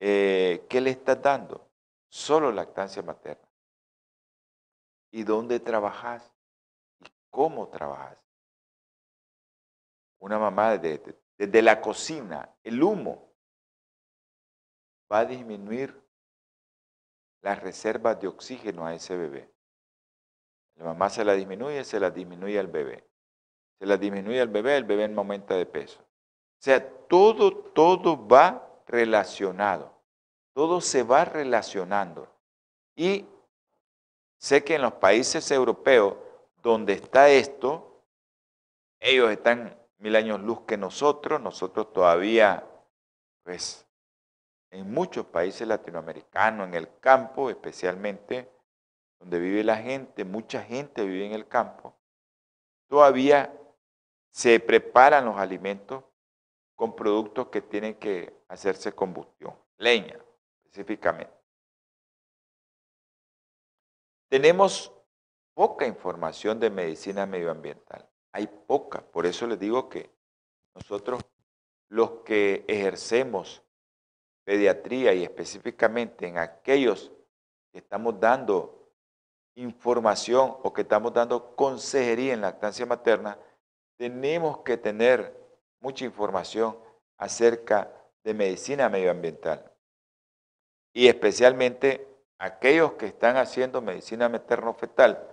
[0.00, 1.70] Eh, ¿Qué le estás dando?
[2.08, 3.48] Solo lactancia materna.
[5.10, 6.32] ¿Y dónde trabajas?
[7.00, 8.18] ¿Y cómo trabajas?
[10.18, 13.32] Una mamá desde, desde la cocina, el humo,
[15.12, 16.00] va a disminuir
[17.42, 19.51] las reservas de oxígeno a ese bebé.
[20.82, 23.04] La mamá se la disminuye, se la disminuye al bebé.
[23.78, 26.00] Se la disminuye al bebé, el bebé aumenta de peso.
[26.00, 29.96] O sea, todo, todo va relacionado.
[30.52, 32.28] Todo se va relacionando.
[32.96, 33.24] Y
[34.38, 36.16] sé que en los países europeos
[36.60, 38.02] donde está esto,
[38.98, 42.66] ellos están mil años luz que nosotros, nosotros todavía,
[43.44, 43.86] pues,
[44.72, 48.50] en muchos países latinoamericanos, en el campo especialmente,
[49.22, 51.96] donde vive la gente, mucha gente vive en el campo,
[52.88, 53.56] todavía
[54.30, 56.02] se preparan los alimentos
[56.74, 60.18] con productos que tienen que hacerse combustión, leña
[60.64, 61.32] específicamente.
[64.28, 64.92] Tenemos
[65.54, 70.10] poca información de medicina medioambiental, hay poca, por eso les digo que
[70.74, 71.22] nosotros
[71.90, 73.62] los que ejercemos
[74.42, 77.12] pediatría y específicamente en aquellos
[77.70, 78.81] que estamos dando
[79.54, 83.38] información o que estamos dando consejería en lactancia materna,
[83.96, 85.36] tenemos que tener
[85.80, 86.76] mucha información
[87.18, 87.92] acerca
[88.24, 89.70] de medicina medioambiental.
[90.94, 92.06] Y especialmente
[92.38, 95.28] aquellos que están haciendo medicina materno-fetal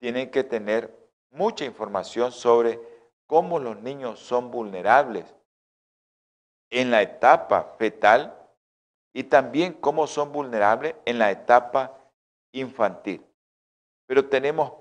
[0.00, 0.96] tienen que tener
[1.30, 2.80] mucha información sobre
[3.26, 5.34] cómo los niños son vulnerables
[6.70, 8.34] en la etapa fetal
[9.12, 11.98] y también cómo son vulnerables en la etapa
[12.52, 13.27] infantil.
[14.08, 14.72] Pero tenemos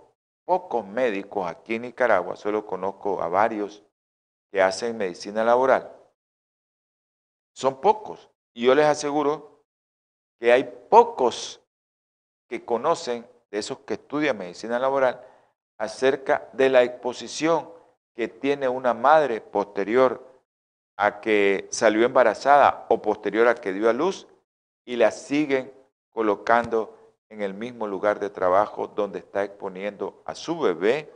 [0.46, 3.84] pocos médicos aquí en Nicaragua, solo conozco a varios
[4.50, 5.94] que hacen medicina laboral.
[7.54, 8.30] Son pocos.
[8.54, 9.66] Y yo les aseguro
[10.40, 11.62] que hay pocos
[12.48, 15.22] que conocen, de esos que estudian medicina laboral,
[15.78, 17.70] acerca de la exposición
[18.16, 20.26] que tiene una madre posterior
[20.98, 24.26] a que salió embarazada o posterior a que dio a luz
[24.86, 25.74] y la siguen
[26.12, 26.97] colocando
[27.30, 31.14] en el mismo lugar de trabajo donde está exponiendo a su bebé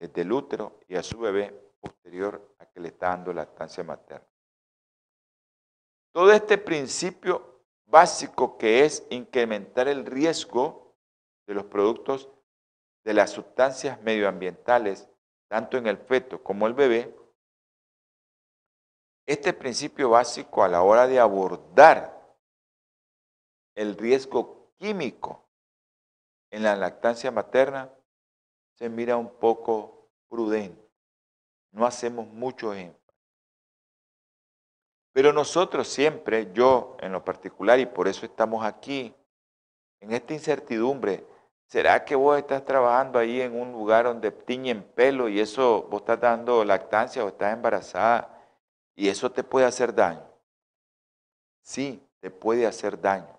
[0.00, 4.26] desde el útero y a su bebé posterior a que le está dando lactancia materna.
[6.12, 10.96] Todo este principio básico que es incrementar el riesgo
[11.46, 12.28] de los productos
[13.04, 15.08] de las sustancias medioambientales,
[15.48, 17.14] tanto en el feto como el bebé,
[19.26, 22.18] este principio básico a la hora de abordar
[23.74, 25.44] el riesgo químico
[26.50, 27.90] en la lactancia materna
[28.74, 30.88] se mira un poco prudente.
[31.72, 32.98] No hacemos mucho énfasis.
[35.12, 39.14] Pero nosotros siempre, yo en lo particular, y por eso estamos aquí,
[40.00, 41.26] en esta incertidumbre,
[41.66, 46.02] ¿será que vos estás trabajando ahí en un lugar donde tiñen pelo y eso vos
[46.02, 48.32] estás dando lactancia o estás embarazada?
[48.94, 50.24] Y eso te puede hacer daño.
[51.62, 53.37] Sí, te puede hacer daño.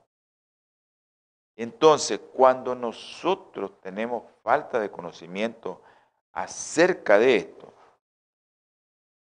[1.59, 5.81] Entonces, cuando nosotros tenemos falta de conocimiento
[6.31, 7.73] acerca de esto,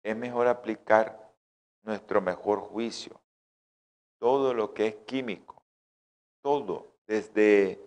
[0.03, 1.33] es mejor aplicar
[1.81, 3.19] nuestro mejor juicio.
[4.19, 5.63] Todo lo que es químico,
[6.43, 7.81] todo, desde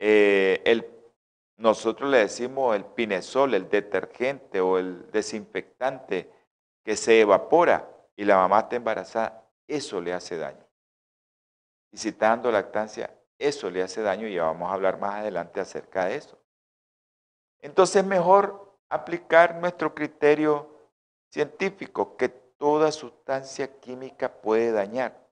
[0.00, 0.86] eh, el,
[1.56, 6.30] nosotros le decimos el pinesol, el detergente o el desinfectante,
[6.84, 10.66] que se evapora y la mamá está embarazada, eso le hace daño.
[11.90, 15.60] Y si está dando lactancia, eso le hace daño y vamos a hablar más adelante
[15.60, 16.38] acerca de eso.
[17.60, 20.90] Entonces es mejor aplicar nuestro criterio
[21.30, 25.26] científico, que toda sustancia química puede dañar.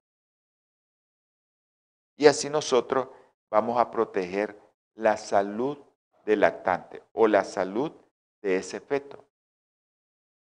[2.16, 3.08] Y así nosotros
[3.50, 4.60] vamos a proteger
[4.94, 5.78] la salud
[6.24, 7.92] del lactante o la salud
[8.42, 9.24] de ese feto.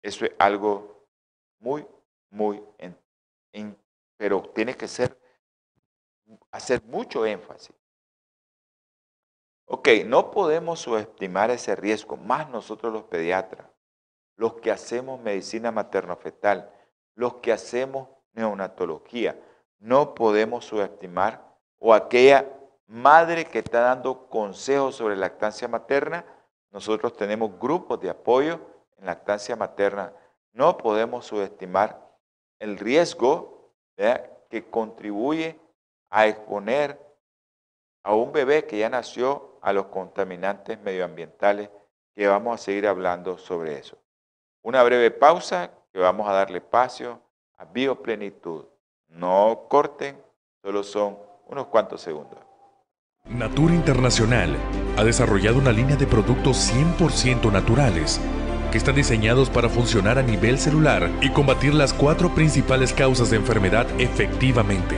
[0.01, 1.08] Eso es algo
[1.60, 1.88] muy,
[2.29, 2.63] muy,
[4.17, 5.17] pero tiene que ser,
[6.51, 7.75] hacer mucho énfasis.
[9.67, 13.67] Ok, no podemos subestimar ese riesgo, más nosotros los pediatras,
[14.35, 16.71] los que hacemos medicina materno-fetal,
[17.15, 19.39] los que hacemos neonatología,
[19.79, 21.43] no podemos subestimar
[21.79, 22.51] o aquella
[22.88, 26.25] madre que está dando consejos sobre lactancia materna.
[26.71, 28.59] Nosotros tenemos grupos de apoyo
[28.97, 30.13] en lactancia materna.
[30.53, 32.01] No podemos subestimar
[32.59, 33.73] el riesgo
[34.49, 35.59] que contribuye
[36.09, 36.99] a exponer
[38.03, 41.69] a un bebé que ya nació a los contaminantes medioambientales,
[42.15, 43.97] que vamos a seguir hablando sobre eso.
[44.61, 47.21] Una breve pausa que vamos a darle espacio
[47.57, 48.65] a bioplenitud.
[49.07, 50.21] No corten,
[50.61, 52.39] solo son unos cuantos segundos.
[53.25, 54.55] Natura Internacional
[54.97, 58.21] ha desarrollado una línea de productos 100% naturales
[58.71, 63.37] que están diseñados para funcionar a nivel celular y combatir las cuatro principales causas de
[63.37, 64.97] enfermedad efectivamente.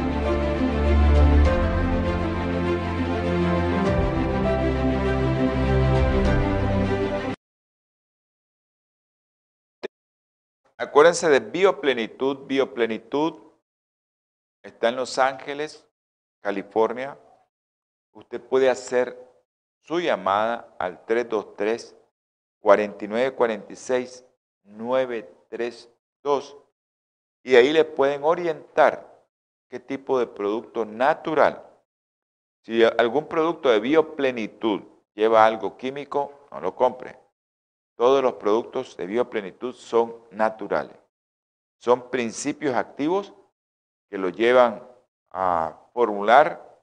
[11.01, 12.45] Acuérdense de Bioplenitud.
[12.45, 13.33] Bioplenitud
[14.61, 15.83] está en Los Ángeles,
[16.41, 17.17] California.
[18.11, 19.17] Usted puede hacer
[19.81, 21.95] su llamada al 323
[22.59, 24.27] 4946
[24.61, 26.57] 932
[27.41, 29.25] y ahí le pueden orientar
[29.69, 31.67] qué tipo de producto natural.
[32.59, 34.83] Si algún producto de bioplenitud
[35.15, 37.20] lleva algo químico, no lo compre.
[38.01, 40.97] Todos los productos de bioplenitud son naturales.
[41.77, 43.31] Son principios activos
[44.09, 44.83] que lo llevan
[45.29, 46.81] a formular,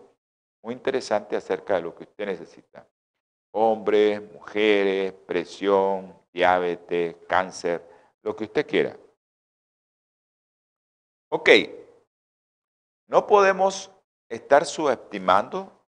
[0.63, 2.89] muy interesante acerca de lo que usted necesita.
[3.53, 7.87] Hombres, mujeres, presión, diabetes, cáncer,
[8.23, 8.97] lo que usted quiera.
[11.31, 11.51] Ok,
[13.09, 13.91] no podemos
[14.29, 15.85] estar subestimando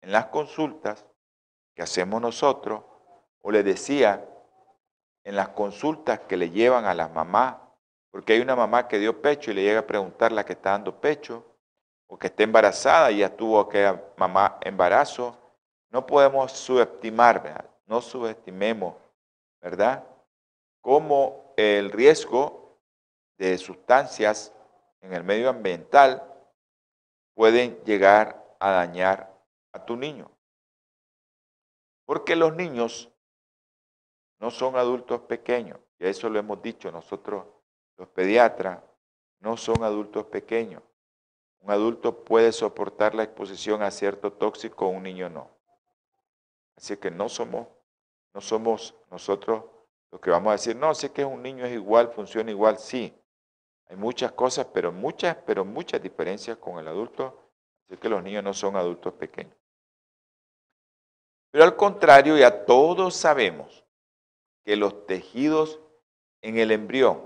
[0.00, 1.06] en las consultas
[1.74, 2.82] que hacemos nosotros
[3.42, 4.26] o le decía
[5.24, 7.56] en las consultas que le llevan a las mamás,
[8.10, 10.70] porque hay una mamá que dio pecho y le llega a preguntar la que está
[10.70, 11.44] dando pecho,
[12.08, 15.36] o que está embarazada y ya tuvo que mamá embarazo,
[15.90, 18.96] no podemos subestimar, no subestimemos,
[19.60, 20.04] ¿verdad?
[20.80, 22.78] Cómo el riesgo
[23.38, 24.52] de sustancias
[25.00, 26.22] en el medio ambiental
[27.34, 29.32] pueden llegar a dañar
[29.72, 30.30] a tu niño.
[32.04, 33.11] Porque los niños
[34.42, 37.46] no son adultos pequeños, y eso lo hemos dicho nosotros
[37.96, 38.80] los pediatras,
[39.38, 40.82] no son adultos pequeños.
[41.60, 45.48] Un adulto puede soportar la exposición a cierto tóxico, un niño no.
[46.76, 47.68] Así que no somos,
[48.34, 49.62] no somos nosotros
[50.10, 53.16] los que vamos a decir, no, sé que un niño es igual, funciona igual, sí.
[53.86, 57.48] Hay muchas cosas, pero muchas, pero muchas diferencias con el adulto.
[57.86, 59.54] Así que los niños no son adultos pequeños.
[61.52, 63.81] Pero al contrario, ya todos sabemos
[64.64, 65.80] que los tejidos
[66.42, 67.22] en el embrión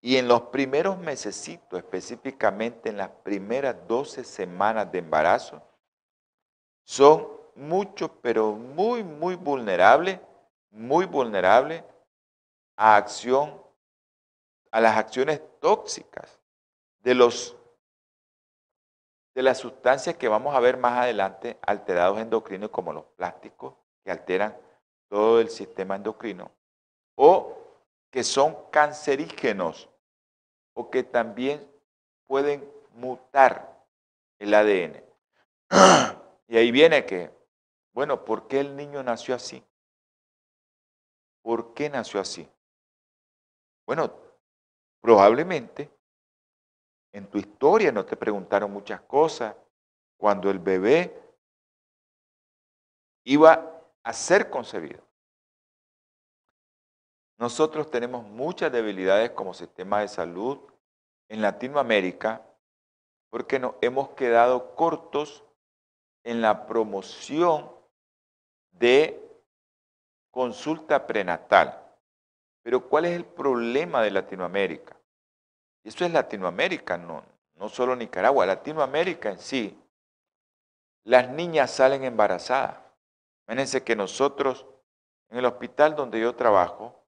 [0.00, 5.62] y en los primeros mesecitos, específicamente en las primeras 12 semanas de embarazo,
[6.84, 10.20] son mucho, pero muy, muy vulnerables,
[10.70, 11.82] muy vulnerables
[12.76, 13.62] a acción,
[14.70, 16.38] a las acciones tóxicas
[17.00, 17.56] de los
[19.34, 23.74] de las sustancias que vamos a ver más adelante alterados endocrinos como los plásticos
[24.04, 24.56] que alteran
[25.08, 26.50] todo el sistema endocrino,
[27.16, 27.56] o
[28.10, 29.88] que son cancerígenos,
[30.74, 31.68] o que también
[32.26, 33.84] pueden mutar
[34.38, 35.02] el ADN.
[36.46, 37.32] Y ahí viene que,
[37.94, 39.64] bueno, ¿por qué el niño nació así?
[41.42, 42.46] ¿Por qué nació así?
[43.86, 44.14] Bueno,
[45.00, 45.90] probablemente
[47.12, 49.56] en tu historia no te preguntaron muchas cosas
[50.18, 51.16] cuando el bebé
[53.24, 53.73] iba
[54.04, 55.02] a ser concebido.
[57.38, 60.58] Nosotros tenemos muchas debilidades como sistema de salud
[61.28, 62.42] en Latinoamérica
[63.30, 65.42] porque nos hemos quedado cortos
[66.22, 67.70] en la promoción
[68.70, 69.20] de
[70.30, 71.80] consulta prenatal.
[72.62, 74.96] Pero ¿cuál es el problema de Latinoamérica?
[75.82, 77.24] Eso es Latinoamérica, no,
[77.56, 79.78] no solo Nicaragua, Latinoamérica en sí.
[81.04, 82.83] Las niñas salen embarazadas.
[83.46, 84.66] Fíjense que nosotros,
[85.30, 87.04] en el hospital donde yo trabajo,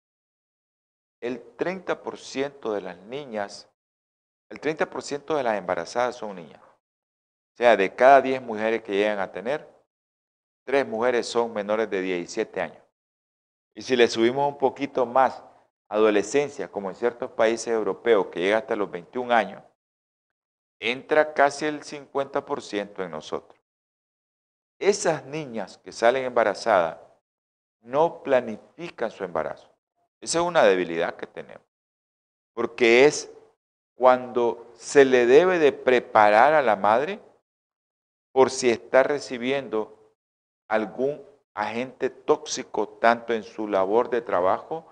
[1.20, 3.70] el 30% de las niñas,
[4.50, 6.60] el 30% de las embarazadas son niñas.
[6.62, 9.66] O sea, de cada 10 mujeres que llegan a tener,
[10.66, 12.82] 3 mujeres son menores de 17 años.
[13.74, 15.42] Y si le subimos un poquito más,
[15.88, 19.62] adolescencia, como en ciertos países europeos, que llega hasta los 21 años,
[20.80, 23.55] entra casi el 50% en nosotros.
[24.78, 26.98] Esas niñas que salen embarazadas
[27.80, 29.70] no planifican su embarazo.
[30.20, 31.66] Esa es una debilidad que tenemos.
[32.52, 33.30] Porque es
[33.94, 37.20] cuando se le debe de preparar a la madre
[38.32, 39.96] por si está recibiendo
[40.68, 41.22] algún
[41.54, 44.86] agente tóxico tanto en su labor de trabajo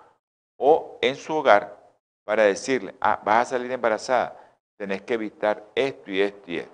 [0.56, 1.78] o en su hogar
[2.24, 6.73] para decirle, ah, vas a salir embarazada, tenés que evitar esto y esto y esto.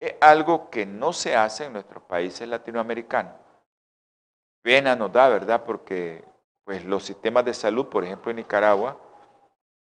[0.00, 3.34] Es algo que no se hace en nuestros países latinoamericanos.
[4.62, 5.64] Pena nos da, ¿verdad?
[5.64, 6.24] Porque
[6.64, 9.00] pues los sistemas de salud, por ejemplo en Nicaragua,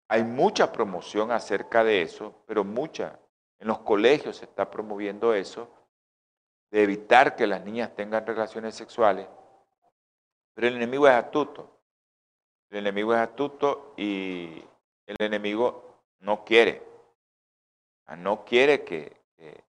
[0.07, 3.20] hay mucha promoción acerca de eso, pero mucha.
[3.59, 5.68] En los colegios se está promoviendo eso,
[6.72, 9.28] de evitar que las niñas tengan relaciones sexuales.
[10.53, 11.72] Pero el enemigo es astuto.
[12.70, 14.63] El enemigo es astuto y
[15.07, 16.84] el enemigo no quiere.
[18.18, 19.63] No quiere que, que,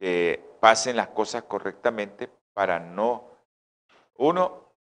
[0.00, 3.28] que pasen las cosas correctamente para no,
[4.16, 4.72] uno,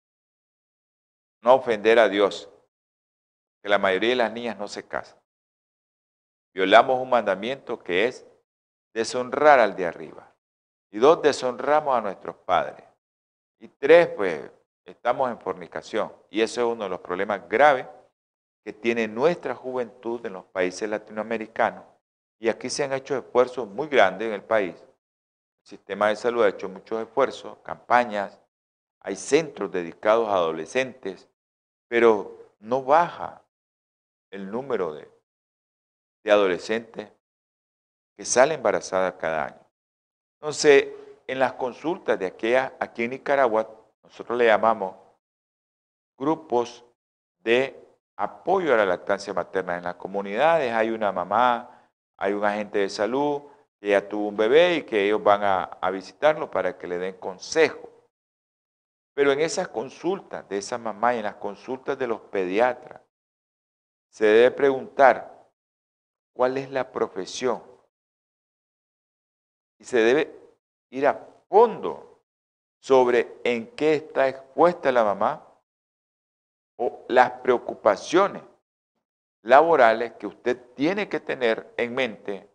[1.41, 2.49] no ofender a Dios,
[3.61, 5.19] que la mayoría de las niñas no se casan.
[6.53, 8.25] Violamos un mandamiento que es
[8.93, 10.33] deshonrar al de arriba.
[10.89, 12.85] Y dos, deshonramos a nuestros padres.
[13.59, 14.49] Y tres, pues
[14.85, 16.13] estamos en fornicación.
[16.29, 17.85] Y eso es uno de los problemas graves
[18.63, 21.83] que tiene nuestra juventud en los países latinoamericanos.
[22.39, 24.75] Y aquí se han hecho esfuerzos muy grandes en el país.
[25.69, 28.39] Sistema de salud ha hecho muchos esfuerzos, campañas,
[29.01, 31.29] hay centros dedicados a adolescentes,
[31.87, 33.43] pero no baja
[34.31, 35.07] el número de,
[36.25, 37.11] adolescentes
[38.17, 39.63] que salen embarazadas cada año.
[40.39, 40.87] Entonces,
[41.27, 43.69] en las consultas de aquella, aquí en Nicaragua,
[44.01, 44.95] nosotros le llamamos
[46.17, 46.83] grupos
[47.43, 47.79] de
[48.15, 49.77] apoyo a la lactancia materna.
[49.77, 53.43] En las comunidades hay una mamá, hay un agente de salud
[53.79, 56.97] que ya tuvo un bebé y que ellos van a, a visitarlo para que le
[56.97, 57.89] den consejo.
[59.13, 63.01] Pero en esas consultas de esa mamá y en las consultas de los pediatras,
[64.09, 65.49] se debe preguntar
[66.33, 67.63] cuál es la profesión.
[69.77, 70.39] Y se debe
[70.89, 72.21] ir a fondo
[72.81, 75.45] sobre en qué está expuesta la mamá
[76.77, 78.43] o las preocupaciones
[79.43, 82.48] laborales que usted tiene que tener en mente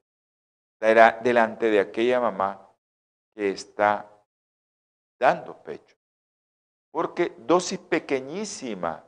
[1.23, 2.69] delante de aquella mamá
[3.35, 4.11] que está
[5.19, 5.97] dando pecho.
[6.91, 9.05] Porque dosis pequeñísima,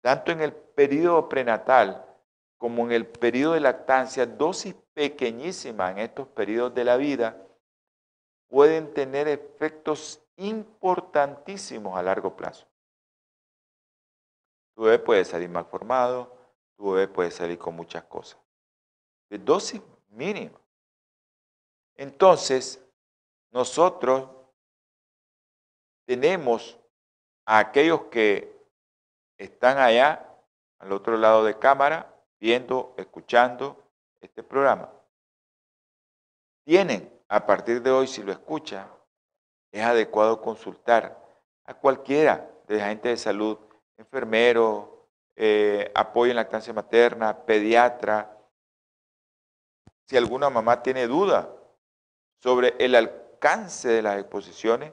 [0.00, 2.04] tanto en el periodo prenatal
[2.56, 7.36] como en el periodo de lactancia, dosis pequeñísima en estos periodos de la vida,
[8.48, 12.66] pueden tener efectos importantísimos a largo plazo.
[14.74, 16.36] Tu bebé puede salir mal formado,
[16.76, 18.38] tu bebé puede salir con muchas cosas.
[19.28, 20.61] De dosis mínima.
[21.96, 22.82] Entonces,
[23.50, 24.28] nosotros
[26.06, 26.78] tenemos
[27.46, 28.52] a aquellos que
[29.38, 30.28] están allá,
[30.78, 33.76] al otro lado de cámara, viendo, escuchando
[34.20, 34.90] este programa.
[36.64, 38.88] Tienen, a partir de hoy, si lo escuchan,
[39.70, 41.18] es adecuado consultar
[41.64, 43.58] a cualquiera de la gente de salud,
[43.96, 48.36] enfermero, eh, apoyo en lactancia materna, pediatra.
[50.06, 51.48] Si alguna mamá tiene duda
[52.42, 54.92] sobre el alcance de las exposiciones,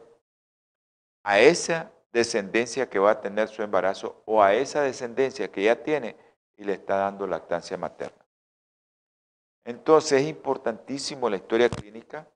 [1.24, 5.84] a esa descendencia que va a tener su embarazo o a esa descendencia que ya
[5.84, 6.16] tiene
[6.58, 8.24] y le está dando lactancia materna.
[9.66, 12.28] Entonces es importantísimo la historia clínica.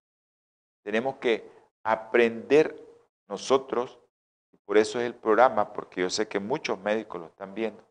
[0.83, 1.49] Tenemos que
[1.83, 2.79] aprender
[3.27, 3.99] nosotros,
[4.51, 7.83] y por eso es el programa, porque yo sé que muchos médicos lo están viendo.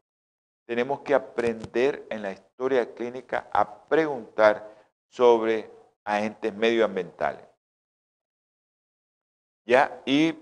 [0.67, 4.71] Tenemos que aprender en la historia clínica a preguntar
[5.09, 5.71] sobre
[6.05, 7.47] agentes medioambientales.
[9.65, 10.33] Ya, y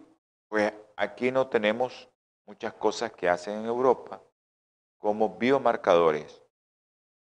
[0.48, 2.10] pues Aquí no tenemos
[2.44, 4.22] muchas cosas que hacen en Europa
[4.98, 6.42] como biomarcadores.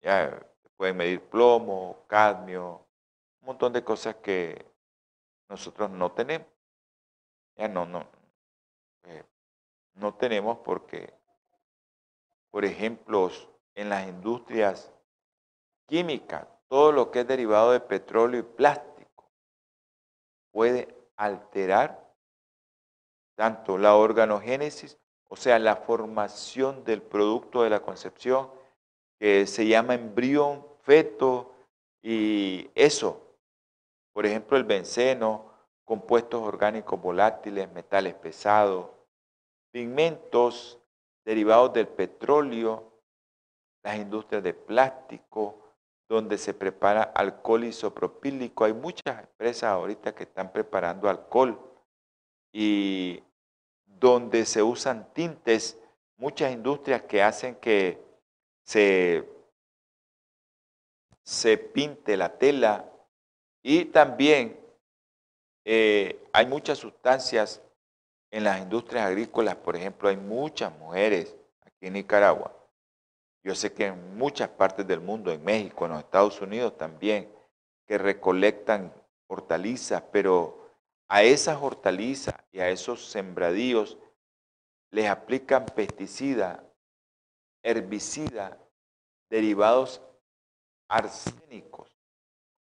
[0.01, 2.87] Ya pueden medir plomo, cadmio,
[3.43, 4.65] un montón de cosas que
[5.51, 6.49] nosotros no tenemos.
[7.55, 8.09] Ya no, no,
[9.03, 9.25] eh,
[9.93, 11.13] no tenemos porque,
[12.51, 13.31] por ejemplo,
[13.75, 14.91] en las industrias
[15.85, 19.31] química, todo lo que es derivado de petróleo y plástico,
[20.53, 22.07] puede alterar
[23.37, 24.99] tanto la organogénesis,
[25.29, 28.51] o sea, la formación del producto de la concepción,
[29.19, 31.53] que se llama embrión, feto,
[32.03, 33.21] y eso,
[34.13, 35.51] por ejemplo, el benceno,
[35.85, 38.91] compuestos orgánicos volátiles, metales pesados,
[39.73, 40.79] pigmentos
[41.25, 42.93] derivados del petróleo,
[43.83, 45.66] las industrias de plástico,
[46.09, 48.65] donde se prepara alcohol isopropílico.
[48.65, 51.59] Hay muchas empresas ahorita que están preparando alcohol
[52.53, 53.23] y
[53.85, 55.79] donde se usan tintes,
[56.17, 58.01] muchas industrias que hacen que
[58.65, 59.29] se,
[61.23, 62.91] se pinte la tela
[63.63, 64.59] y también
[65.65, 67.61] eh, hay muchas sustancias
[68.31, 72.56] en las industrias agrícolas, por ejemplo, hay muchas mujeres aquí en Nicaragua.
[73.47, 77.33] Yo sé que en muchas partes del mundo, en México, en los Estados Unidos también,
[77.87, 78.93] que recolectan
[79.29, 80.69] hortalizas, pero
[81.07, 83.99] a esas hortalizas y a esos sembradíos
[84.91, 86.61] les aplican pesticidas,
[87.63, 88.59] herbicidas,
[89.31, 90.03] derivados
[90.89, 91.97] arsénicos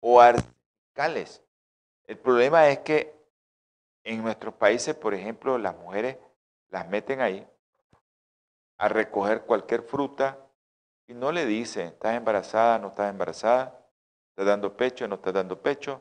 [0.00, 1.44] o arsenicales.
[2.08, 3.14] El problema es que
[4.02, 6.18] en nuestros países, por ejemplo, las mujeres
[6.70, 7.46] las meten ahí
[8.78, 10.48] a recoger cualquier fruta
[11.12, 12.78] y no le dicen, ¿estás embarazada?
[12.78, 13.78] ¿No estás embarazada?
[14.30, 15.06] ¿Estás dando pecho?
[15.06, 16.00] ¿No estás dando pecho?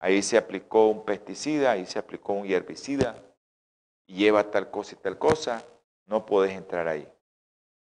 [0.00, 3.14] Ahí se aplicó un pesticida, ahí se aplicó un herbicida,
[4.08, 5.64] y lleva tal cosa y tal cosa,
[6.06, 7.08] no puedes entrar ahí.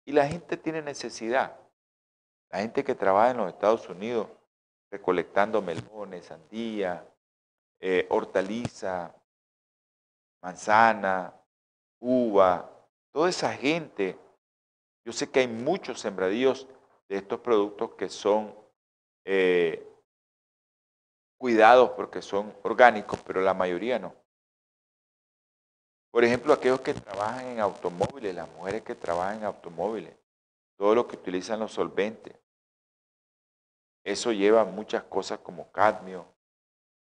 [0.04, 1.56] Y la gente tiene necesidad.
[2.50, 4.26] La gente que trabaja en los Estados Unidos
[4.90, 7.06] recolectando melones, sandía,
[7.78, 9.14] eh, hortaliza,
[10.42, 11.32] manzana,
[12.00, 12.68] uva,
[13.12, 14.18] toda esa gente,
[15.04, 16.66] yo sé que hay muchos sembradíos
[17.08, 18.54] de estos productos que son
[19.24, 19.86] eh,
[21.38, 24.14] cuidados porque son orgánicos, pero la mayoría no.
[26.10, 30.14] Por ejemplo, aquellos que trabajan en automóviles, las mujeres que trabajan en automóviles,
[30.76, 32.36] todo lo que utilizan los solventes.
[34.04, 36.26] Eso lleva muchas cosas como cadmio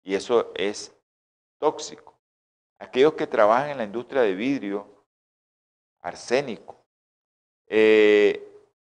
[0.03, 0.95] y eso es
[1.59, 2.17] tóxico.
[2.79, 5.05] Aquellos que trabajan en la industria de vidrio,
[6.01, 6.84] arsénico.
[7.67, 8.47] Eh,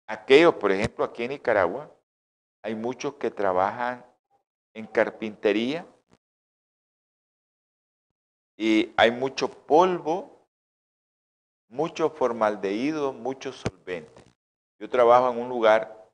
[0.07, 1.91] aquellos, por ejemplo, aquí en Nicaragua,
[2.63, 4.05] hay muchos que trabajan
[4.75, 5.87] en carpintería
[8.57, 10.47] y hay mucho polvo,
[11.69, 14.25] mucho formaldehído, mucho solvente.
[14.79, 16.11] Yo trabajo en un lugar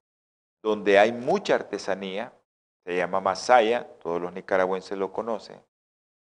[0.63, 2.33] donde hay mucha artesanía,
[2.85, 5.61] se llama Masaya, todos los nicaragüenses lo conocen.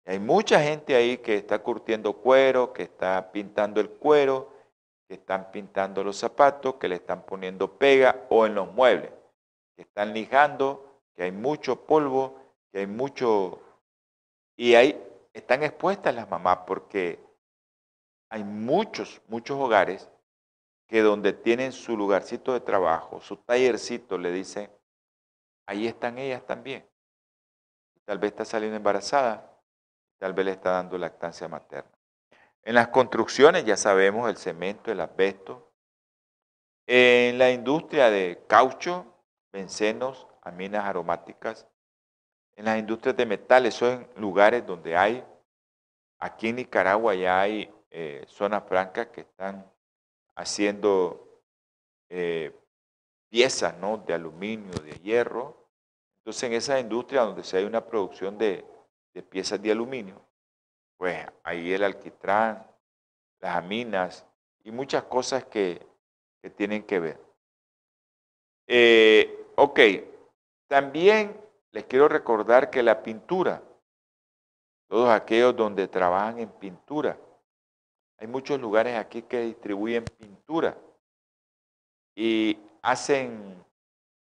[0.04, 4.55] hay mucha gente ahí que está curtiendo cuero, que está pintando el cuero,
[5.08, 9.12] que están pintando los zapatos, que le están poniendo pega o en los muebles,
[9.76, 10.86] que están lijando
[11.16, 12.38] que hay mucho polvo,
[12.70, 13.60] que hay mucho...
[14.56, 15.02] Y ahí
[15.32, 17.18] están expuestas las mamás porque
[18.30, 20.08] hay muchos, muchos hogares
[20.86, 24.70] que donde tienen su lugarcito de trabajo, su tallercito, le dicen,
[25.66, 26.86] ahí están ellas también.
[28.04, 29.58] Tal vez está saliendo embarazada,
[30.18, 31.95] tal vez le está dando lactancia materna.
[32.66, 35.72] En las construcciones ya sabemos el cemento, el asbesto.
[36.88, 39.06] En la industria de caucho,
[39.52, 41.68] bencenos, aminas aromáticas.
[42.56, 45.24] En las industrias de metales son lugares donde hay,
[46.18, 49.70] aquí en Nicaragua ya hay eh, zonas francas que están
[50.34, 51.40] haciendo
[52.08, 52.52] eh,
[53.28, 53.98] piezas ¿no?
[53.98, 55.70] de aluminio, de hierro.
[56.16, 58.64] Entonces en esa industria donde se hay una producción de,
[59.30, 60.20] piezas de aluminio,
[60.96, 62.66] pues ahí el alquitrán,
[63.40, 64.26] las aminas
[64.64, 65.84] y muchas cosas que,
[66.56, 67.20] tienen que ver.
[68.68, 69.80] Eh, ok,
[70.68, 71.36] también
[71.72, 73.60] les quiero recordar que la pintura,
[74.88, 77.18] todos aquellos donde trabajan en pintura,
[78.18, 80.78] hay muchos lugares aquí que distribuyen pintura
[82.14, 83.62] y hacen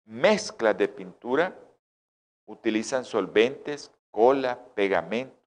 [0.06, 1.56] mezclas de pintura,
[2.46, 5.39] utilizan solventes, cola, pegamento,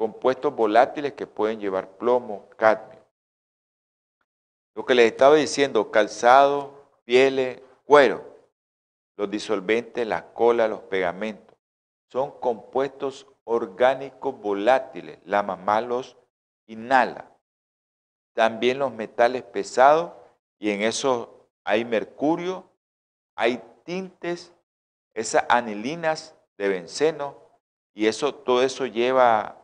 [0.00, 3.04] compuestos volátiles que pueden llevar plomo, cadmio.
[4.74, 8.24] Lo que les estaba diciendo, calzado, pieles, cuero
[9.18, 11.54] los disolventes, la cola, los pegamentos.
[12.08, 15.18] Son compuestos orgánicos volátiles.
[15.26, 16.16] La mamá los
[16.66, 17.30] inhala.
[18.32, 20.12] También los metales pesados
[20.58, 22.64] y en eso hay mercurio,
[23.36, 24.54] hay tintes,
[25.12, 27.36] esas anilinas de benceno
[27.92, 29.59] y eso, todo eso lleva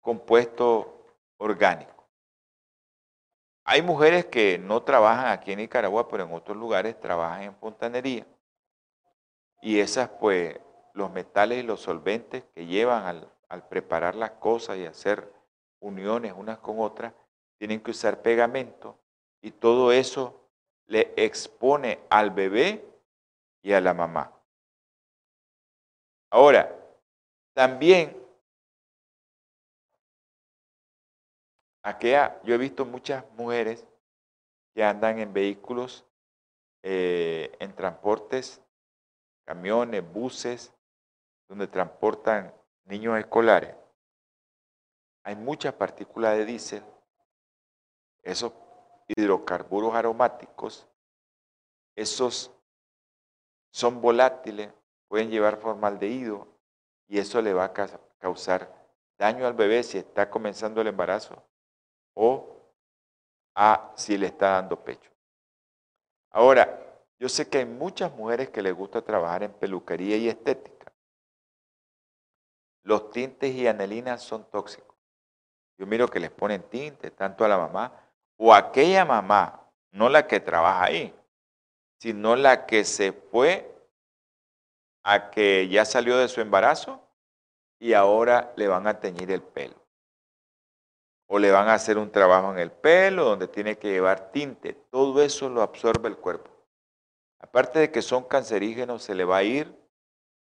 [0.00, 1.04] compuesto
[1.38, 2.06] orgánico.
[3.64, 8.26] Hay mujeres que no trabajan aquí en Nicaragua, pero en otros lugares trabajan en fontanería.
[9.60, 10.58] Y esas, pues,
[10.94, 15.32] los metales y los solventes que llevan al, al preparar las cosas y hacer
[15.80, 17.12] uniones unas con otras,
[17.58, 18.98] tienen que usar pegamento
[19.42, 20.48] y todo eso
[20.86, 22.84] le expone al bebé
[23.62, 24.32] y a la mamá.
[26.30, 26.74] Ahora,
[27.54, 28.16] también,
[31.82, 33.86] aquella, yo he visto muchas mujeres
[34.74, 36.04] que andan en vehículos,
[36.82, 38.60] eh, en transportes,
[39.44, 40.72] camiones, buses,
[41.48, 42.54] donde transportan
[42.84, 43.74] niños escolares.
[45.24, 46.82] Hay muchas partículas de diésel,
[48.22, 48.52] esos
[49.08, 50.86] hidrocarburos aromáticos,
[51.96, 52.52] esos
[53.70, 54.70] son volátiles,
[55.08, 56.46] pueden llevar formaldehído
[57.08, 57.72] y eso le va a
[58.18, 58.72] causar
[59.18, 61.42] daño al bebé si está comenzando el embarazo
[62.20, 62.44] o
[63.54, 65.10] a si le está dando pecho.
[66.30, 66.84] Ahora,
[67.18, 70.92] yo sé que hay muchas mujeres que les gusta trabajar en peluquería y estética.
[72.82, 74.96] Los tintes y anelinas son tóxicos.
[75.78, 77.92] Yo miro que les ponen tintes tanto a la mamá
[78.36, 81.14] o a aquella mamá, no la que trabaja ahí,
[82.00, 83.76] sino la que se fue
[85.04, 87.00] a que ya salió de su embarazo
[87.78, 89.87] y ahora le van a teñir el pelo.
[91.28, 94.72] O le van a hacer un trabajo en el pelo donde tiene que llevar tinte.
[94.90, 96.50] Todo eso lo absorbe el cuerpo.
[97.38, 99.72] Aparte de que son cancerígenos, se le va a ir,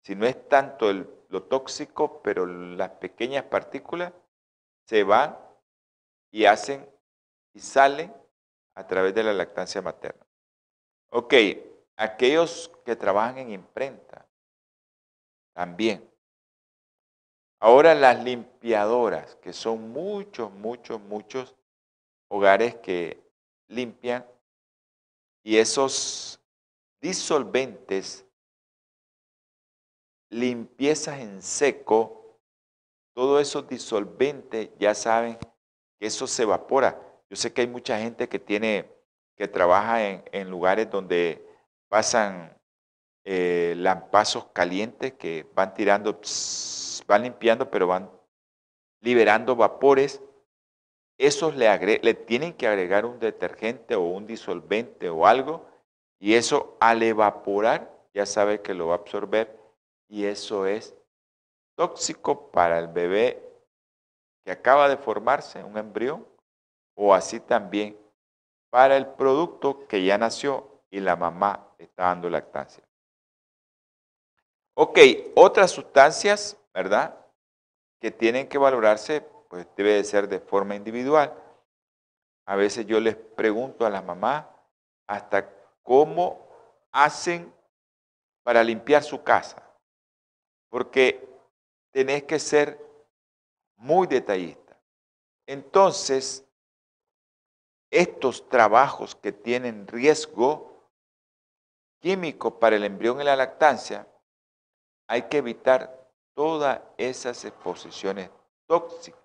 [0.04, 4.14] si no es tanto lo tóxico, pero las pequeñas partículas
[4.86, 5.38] se van
[6.32, 6.88] y hacen
[7.54, 8.14] y salen
[8.76, 10.26] a través de la lactancia materna.
[11.10, 11.34] Ok,
[11.96, 14.28] aquellos que trabajan en imprenta,
[15.54, 16.13] también.
[17.64, 21.56] Ahora las limpiadoras, que son muchos, muchos, muchos
[22.28, 23.24] hogares que
[23.70, 24.26] limpian
[25.46, 26.42] y esos
[27.00, 28.26] disolventes,
[30.30, 32.38] limpiezas en seco,
[33.14, 37.02] todos esos disolventes ya saben que eso se evapora.
[37.30, 38.92] Yo sé que hay mucha gente que tiene,
[39.38, 41.42] que trabaja en, lugares donde
[41.88, 42.60] pasan
[43.24, 46.20] eh, lampazos calientes que van tirando,
[47.08, 48.10] van limpiando, pero van
[49.02, 50.22] liberando vapores.
[51.18, 55.66] Esos le, le tienen que agregar un detergente o un disolvente o algo,
[56.20, 59.58] y eso al evaporar ya sabe que lo va a absorber,
[60.08, 60.96] y eso es
[61.76, 63.42] tóxico para el bebé
[64.44, 66.28] que acaba de formarse, un embrión,
[66.96, 67.98] o así también
[68.70, 72.84] para el producto que ya nació y la mamá está dando lactancia.
[74.76, 74.98] Ok,
[75.36, 77.18] otras sustancias, ¿verdad?
[78.00, 81.34] Que tienen que valorarse, pues debe de ser de forma individual.
[82.46, 84.46] A veces yo les pregunto a las mamás
[85.08, 85.50] hasta
[85.84, 86.48] cómo
[86.92, 87.54] hacen
[88.44, 89.64] para limpiar su casa.
[90.70, 91.28] Porque
[91.92, 92.80] tenés que ser
[93.76, 94.78] muy detallista.
[95.46, 96.46] Entonces,
[97.92, 100.90] estos trabajos que tienen riesgo
[102.02, 104.08] químico para el embrión y la lactancia,
[105.08, 106.03] hay que evitar
[106.36, 108.30] todas esas exposiciones
[108.68, 109.22] tóxicas.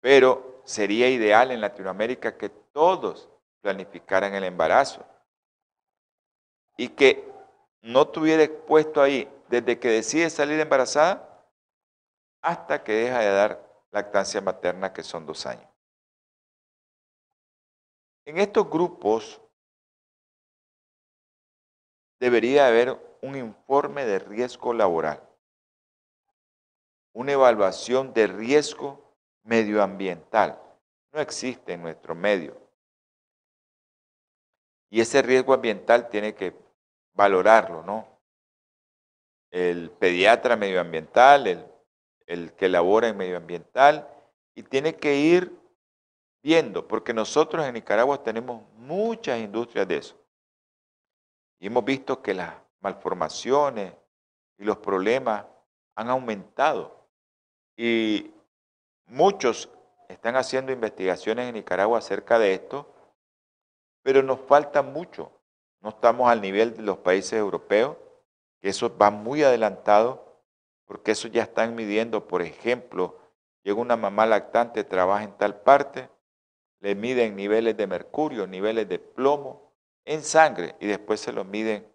[0.00, 3.28] Pero sería ideal en Latinoamérica que todos
[3.60, 5.04] planificaran el embarazo
[6.76, 7.30] y que
[7.82, 11.28] no tuviera expuesto ahí desde que decide salir embarazada
[12.42, 15.68] hasta que deja de dar lactancia materna, que son dos años.
[18.24, 19.40] En estos grupos
[22.20, 25.22] debería haber un informe de riesgo laboral,
[27.12, 30.60] una evaluación de riesgo medioambiental.
[31.12, 32.56] No existe en nuestro medio.
[34.90, 36.54] Y ese riesgo ambiental tiene que
[37.14, 38.06] valorarlo, ¿no?
[39.50, 41.66] El pediatra medioambiental, el,
[42.26, 44.08] el que labora en medioambiental,
[44.54, 45.58] y tiene que ir
[46.42, 50.16] viendo, porque nosotros en Nicaragua tenemos muchas industrias de eso.
[51.58, 53.94] Y hemos visto que las malformaciones
[54.58, 55.46] y los problemas
[55.94, 57.01] han aumentado.
[57.76, 58.32] Y
[59.06, 59.70] muchos
[60.08, 62.92] están haciendo investigaciones en Nicaragua acerca de esto,
[64.02, 65.32] pero nos falta mucho.
[65.80, 67.96] No estamos al nivel de los países europeos,
[68.60, 70.40] que eso va muy adelantado,
[70.86, 73.18] porque eso ya están midiendo, por ejemplo,
[73.62, 76.08] llega una mamá lactante, trabaja en tal parte,
[76.80, 79.72] le miden niveles de mercurio, niveles de plomo,
[80.04, 81.86] en sangre y después se lo miden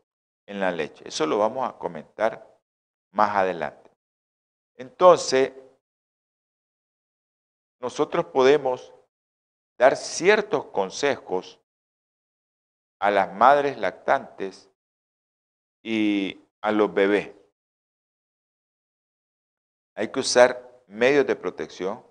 [0.46, 1.08] en la leche.
[1.08, 2.58] Eso lo vamos a comentar
[3.12, 3.92] más adelante.
[4.76, 5.52] Entonces,
[7.80, 8.94] nosotros podemos
[9.78, 11.60] dar ciertos consejos
[13.00, 14.70] a las madres lactantes
[15.84, 17.34] y a los bebés.
[19.96, 22.04] Hay que usar medios de protección,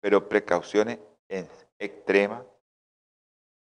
[0.00, 0.98] pero precauciones
[1.78, 2.44] extremas.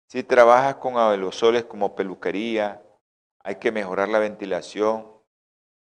[0.09, 2.83] Si trabajas con aerosoles como peluquería,
[3.45, 5.11] hay que mejorar la ventilación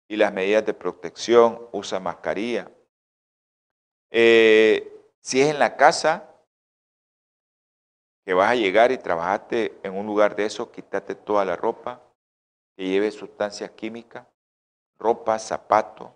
[0.09, 2.71] y las medidas de protección, usa mascarilla.
[4.11, 6.27] Eh, si es en la casa,
[8.25, 12.03] que vas a llegar y trabajaste en un lugar de eso, quítate toda la ropa,
[12.77, 14.27] que lleve sustancias químicas,
[14.99, 16.11] ropa, zapatos.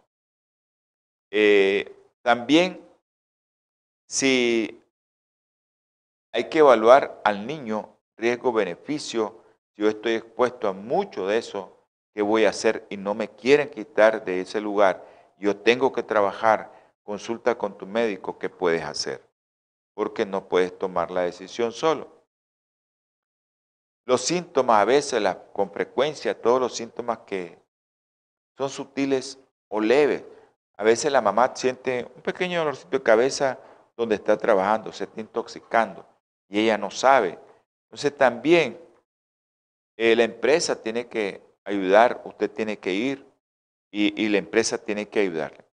[1.31, 2.81] Eh, también,
[4.07, 4.83] si
[6.33, 9.43] hay que evaluar al niño riesgo-beneficio,
[9.75, 11.77] si yo estoy expuesto a mucho de eso,
[12.15, 12.87] ¿qué voy a hacer?
[12.91, 15.05] Y no me quieren quitar de ese lugar,
[15.39, 16.73] yo tengo que trabajar,
[17.05, 19.23] consulta con tu médico, ¿qué puedes hacer?
[19.95, 22.25] Porque no puedes tomar la decisión solo.
[24.07, 27.59] Los síntomas a veces, con frecuencia, todos los síntomas que
[28.57, 29.39] son sutiles
[29.69, 30.25] o leves.
[30.77, 33.59] A veces la mamá siente un pequeño dolorcito de cabeza
[33.97, 36.05] donde está trabajando, se está intoxicando
[36.49, 37.39] y ella no sabe.
[37.87, 38.81] Entonces también
[39.97, 43.25] eh, la empresa tiene que ayudar, usted tiene que ir
[43.91, 45.64] y, y la empresa tiene que ayudarle.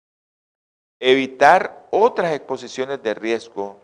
[1.03, 3.75] Evitar otras exposiciones de riesgo,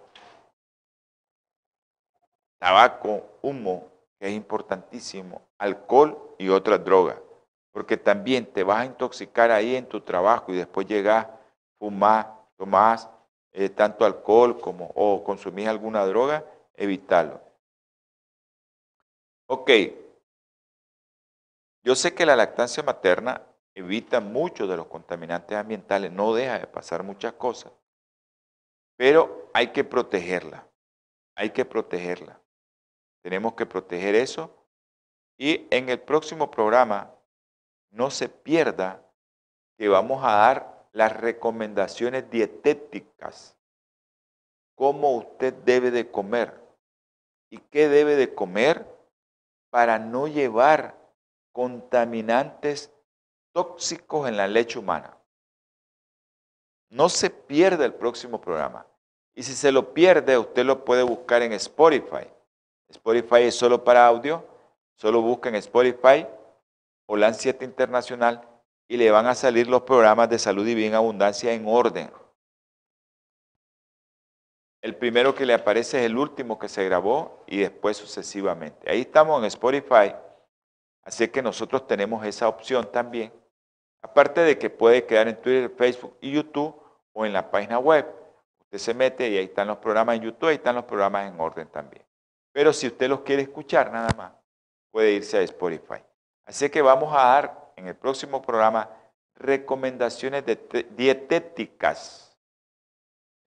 [2.59, 3.89] tabaco, humo,
[4.19, 7.17] que es importantísimo, alcohol y otras drogas,
[7.71, 11.25] porque también te vas a intoxicar ahí en tu trabajo y después llegas,
[11.79, 13.09] fumás, tomás
[13.51, 16.45] eh, tanto alcohol como o consumís alguna droga,
[16.75, 17.41] evitarlo.
[19.47, 19.71] Ok,
[21.83, 23.41] yo sé que la lactancia materna
[23.77, 27.71] evita muchos de los contaminantes ambientales, no deja de pasar muchas cosas,
[28.97, 30.67] pero hay que protegerla,
[31.35, 32.41] hay que protegerla.
[33.21, 34.65] Tenemos que proteger eso.
[35.37, 37.13] Y en el próximo programa,
[37.91, 39.03] no se pierda
[39.77, 43.55] que vamos a dar las recomendaciones dietéticas.
[44.75, 46.59] Cómo usted debe de comer
[47.51, 48.87] y qué debe de comer
[49.69, 50.97] para no llevar
[51.51, 52.91] contaminantes
[53.57, 55.17] tóxicos en la leche humana.
[56.91, 58.85] No se pierda el próximo programa.
[59.33, 62.29] Y si se lo pierde, usted lo puede buscar en Spotify.
[62.87, 64.45] Spotify es solo para audio,
[64.93, 66.27] solo busquen Spotify
[67.07, 68.47] o 7 Internacional
[68.87, 72.11] y le van a salir los programas de salud y bien abundancia en orden.
[74.83, 78.87] El primero que le aparece es el último que se grabó y después sucesivamente.
[78.87, 80.13] Ahí estamos en Spotify,
[81.01, 83.33] así que nosotros tenemos esa opción también.
[84.01, 86.75] Aparte de que puede quedar en Twitter, Facebook y YouTube
[87.13, 88.05] o en la página web.
[88.61, 91.39] Usted se mete y ahí están los programas en YouTube, ahí están los programas en
[91.39, 92.03] orden también.
[92.51, 94.33] Pero si usted los quiere escuchar nada más,
[94.91, 96.03] puede irse a Spotify.
[96.45, 98.89] Así que vamos a dar en el próximo programa
[99.35, 100.43] recomendaciones
[100.95, 102.37] dietéticas.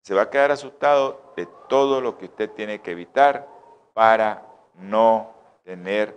[0.03, 3.47] Se va a quedar asustado de todo lo que usted tiene que evitar
[3.93, 5.35] para no
[5.65, 6.17] tener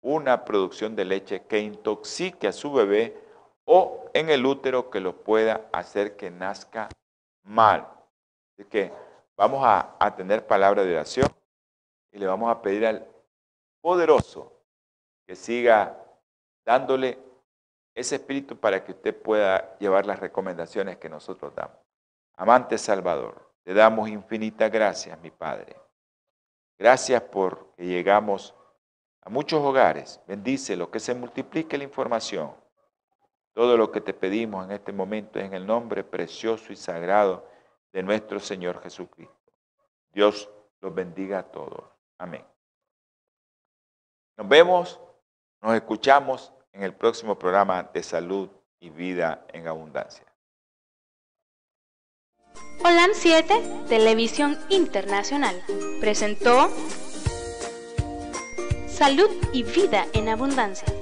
[0.00, 3.16] una producción de leche que intoxique a su bebé
[3.64, 6.88] o en el útero que lo pueda hacer que nazca
[7.44, 7.88] mal.
[8.52, 8.92] Así que
[9.36, 11.28] vamos a, tener palabra de oración
[12.12, 13.06] y le vamos a pedir al
[13.80, 14.52] poderoso
[15.26, 15.98] que siga
[16.64, 17.18] dándole
[17.94, 21.76] ese espíritu para que usted pueda llevar las recomendaciones que nosotros damos.
[22.36, 25.76] Amante Salvador, te damos infinitas gracias, mi Padre.
[26.78, 28.54] Gracias por que llegamos
[29.20, 30.20] a muchos hogares.
[30.26, 32.61] Bendice lo que se multiplique la información.
[33.54, 37.46] Todo lo que te pedimos en este momento es en el nombre precioso y sagrado
[37.92, 39.52] de nuestro Señor Jesucristo.
[40.12, 40.50] Dios
[40.80, 41.84] los bendiga a todos.
[42.18, 42.44] Amén.
[44.36, 45.00] Nos vemos,
[45.60, 48.48] nos escuchamos en el próximo programa de salud
[48.80, 50.26] y vida en abundancia.
[52.84, 55.62] Holan 7, Televisión Internacional,
[56.00, 56.68] presentó
[58.88, 61.01] Salud y Vida en Abundancia.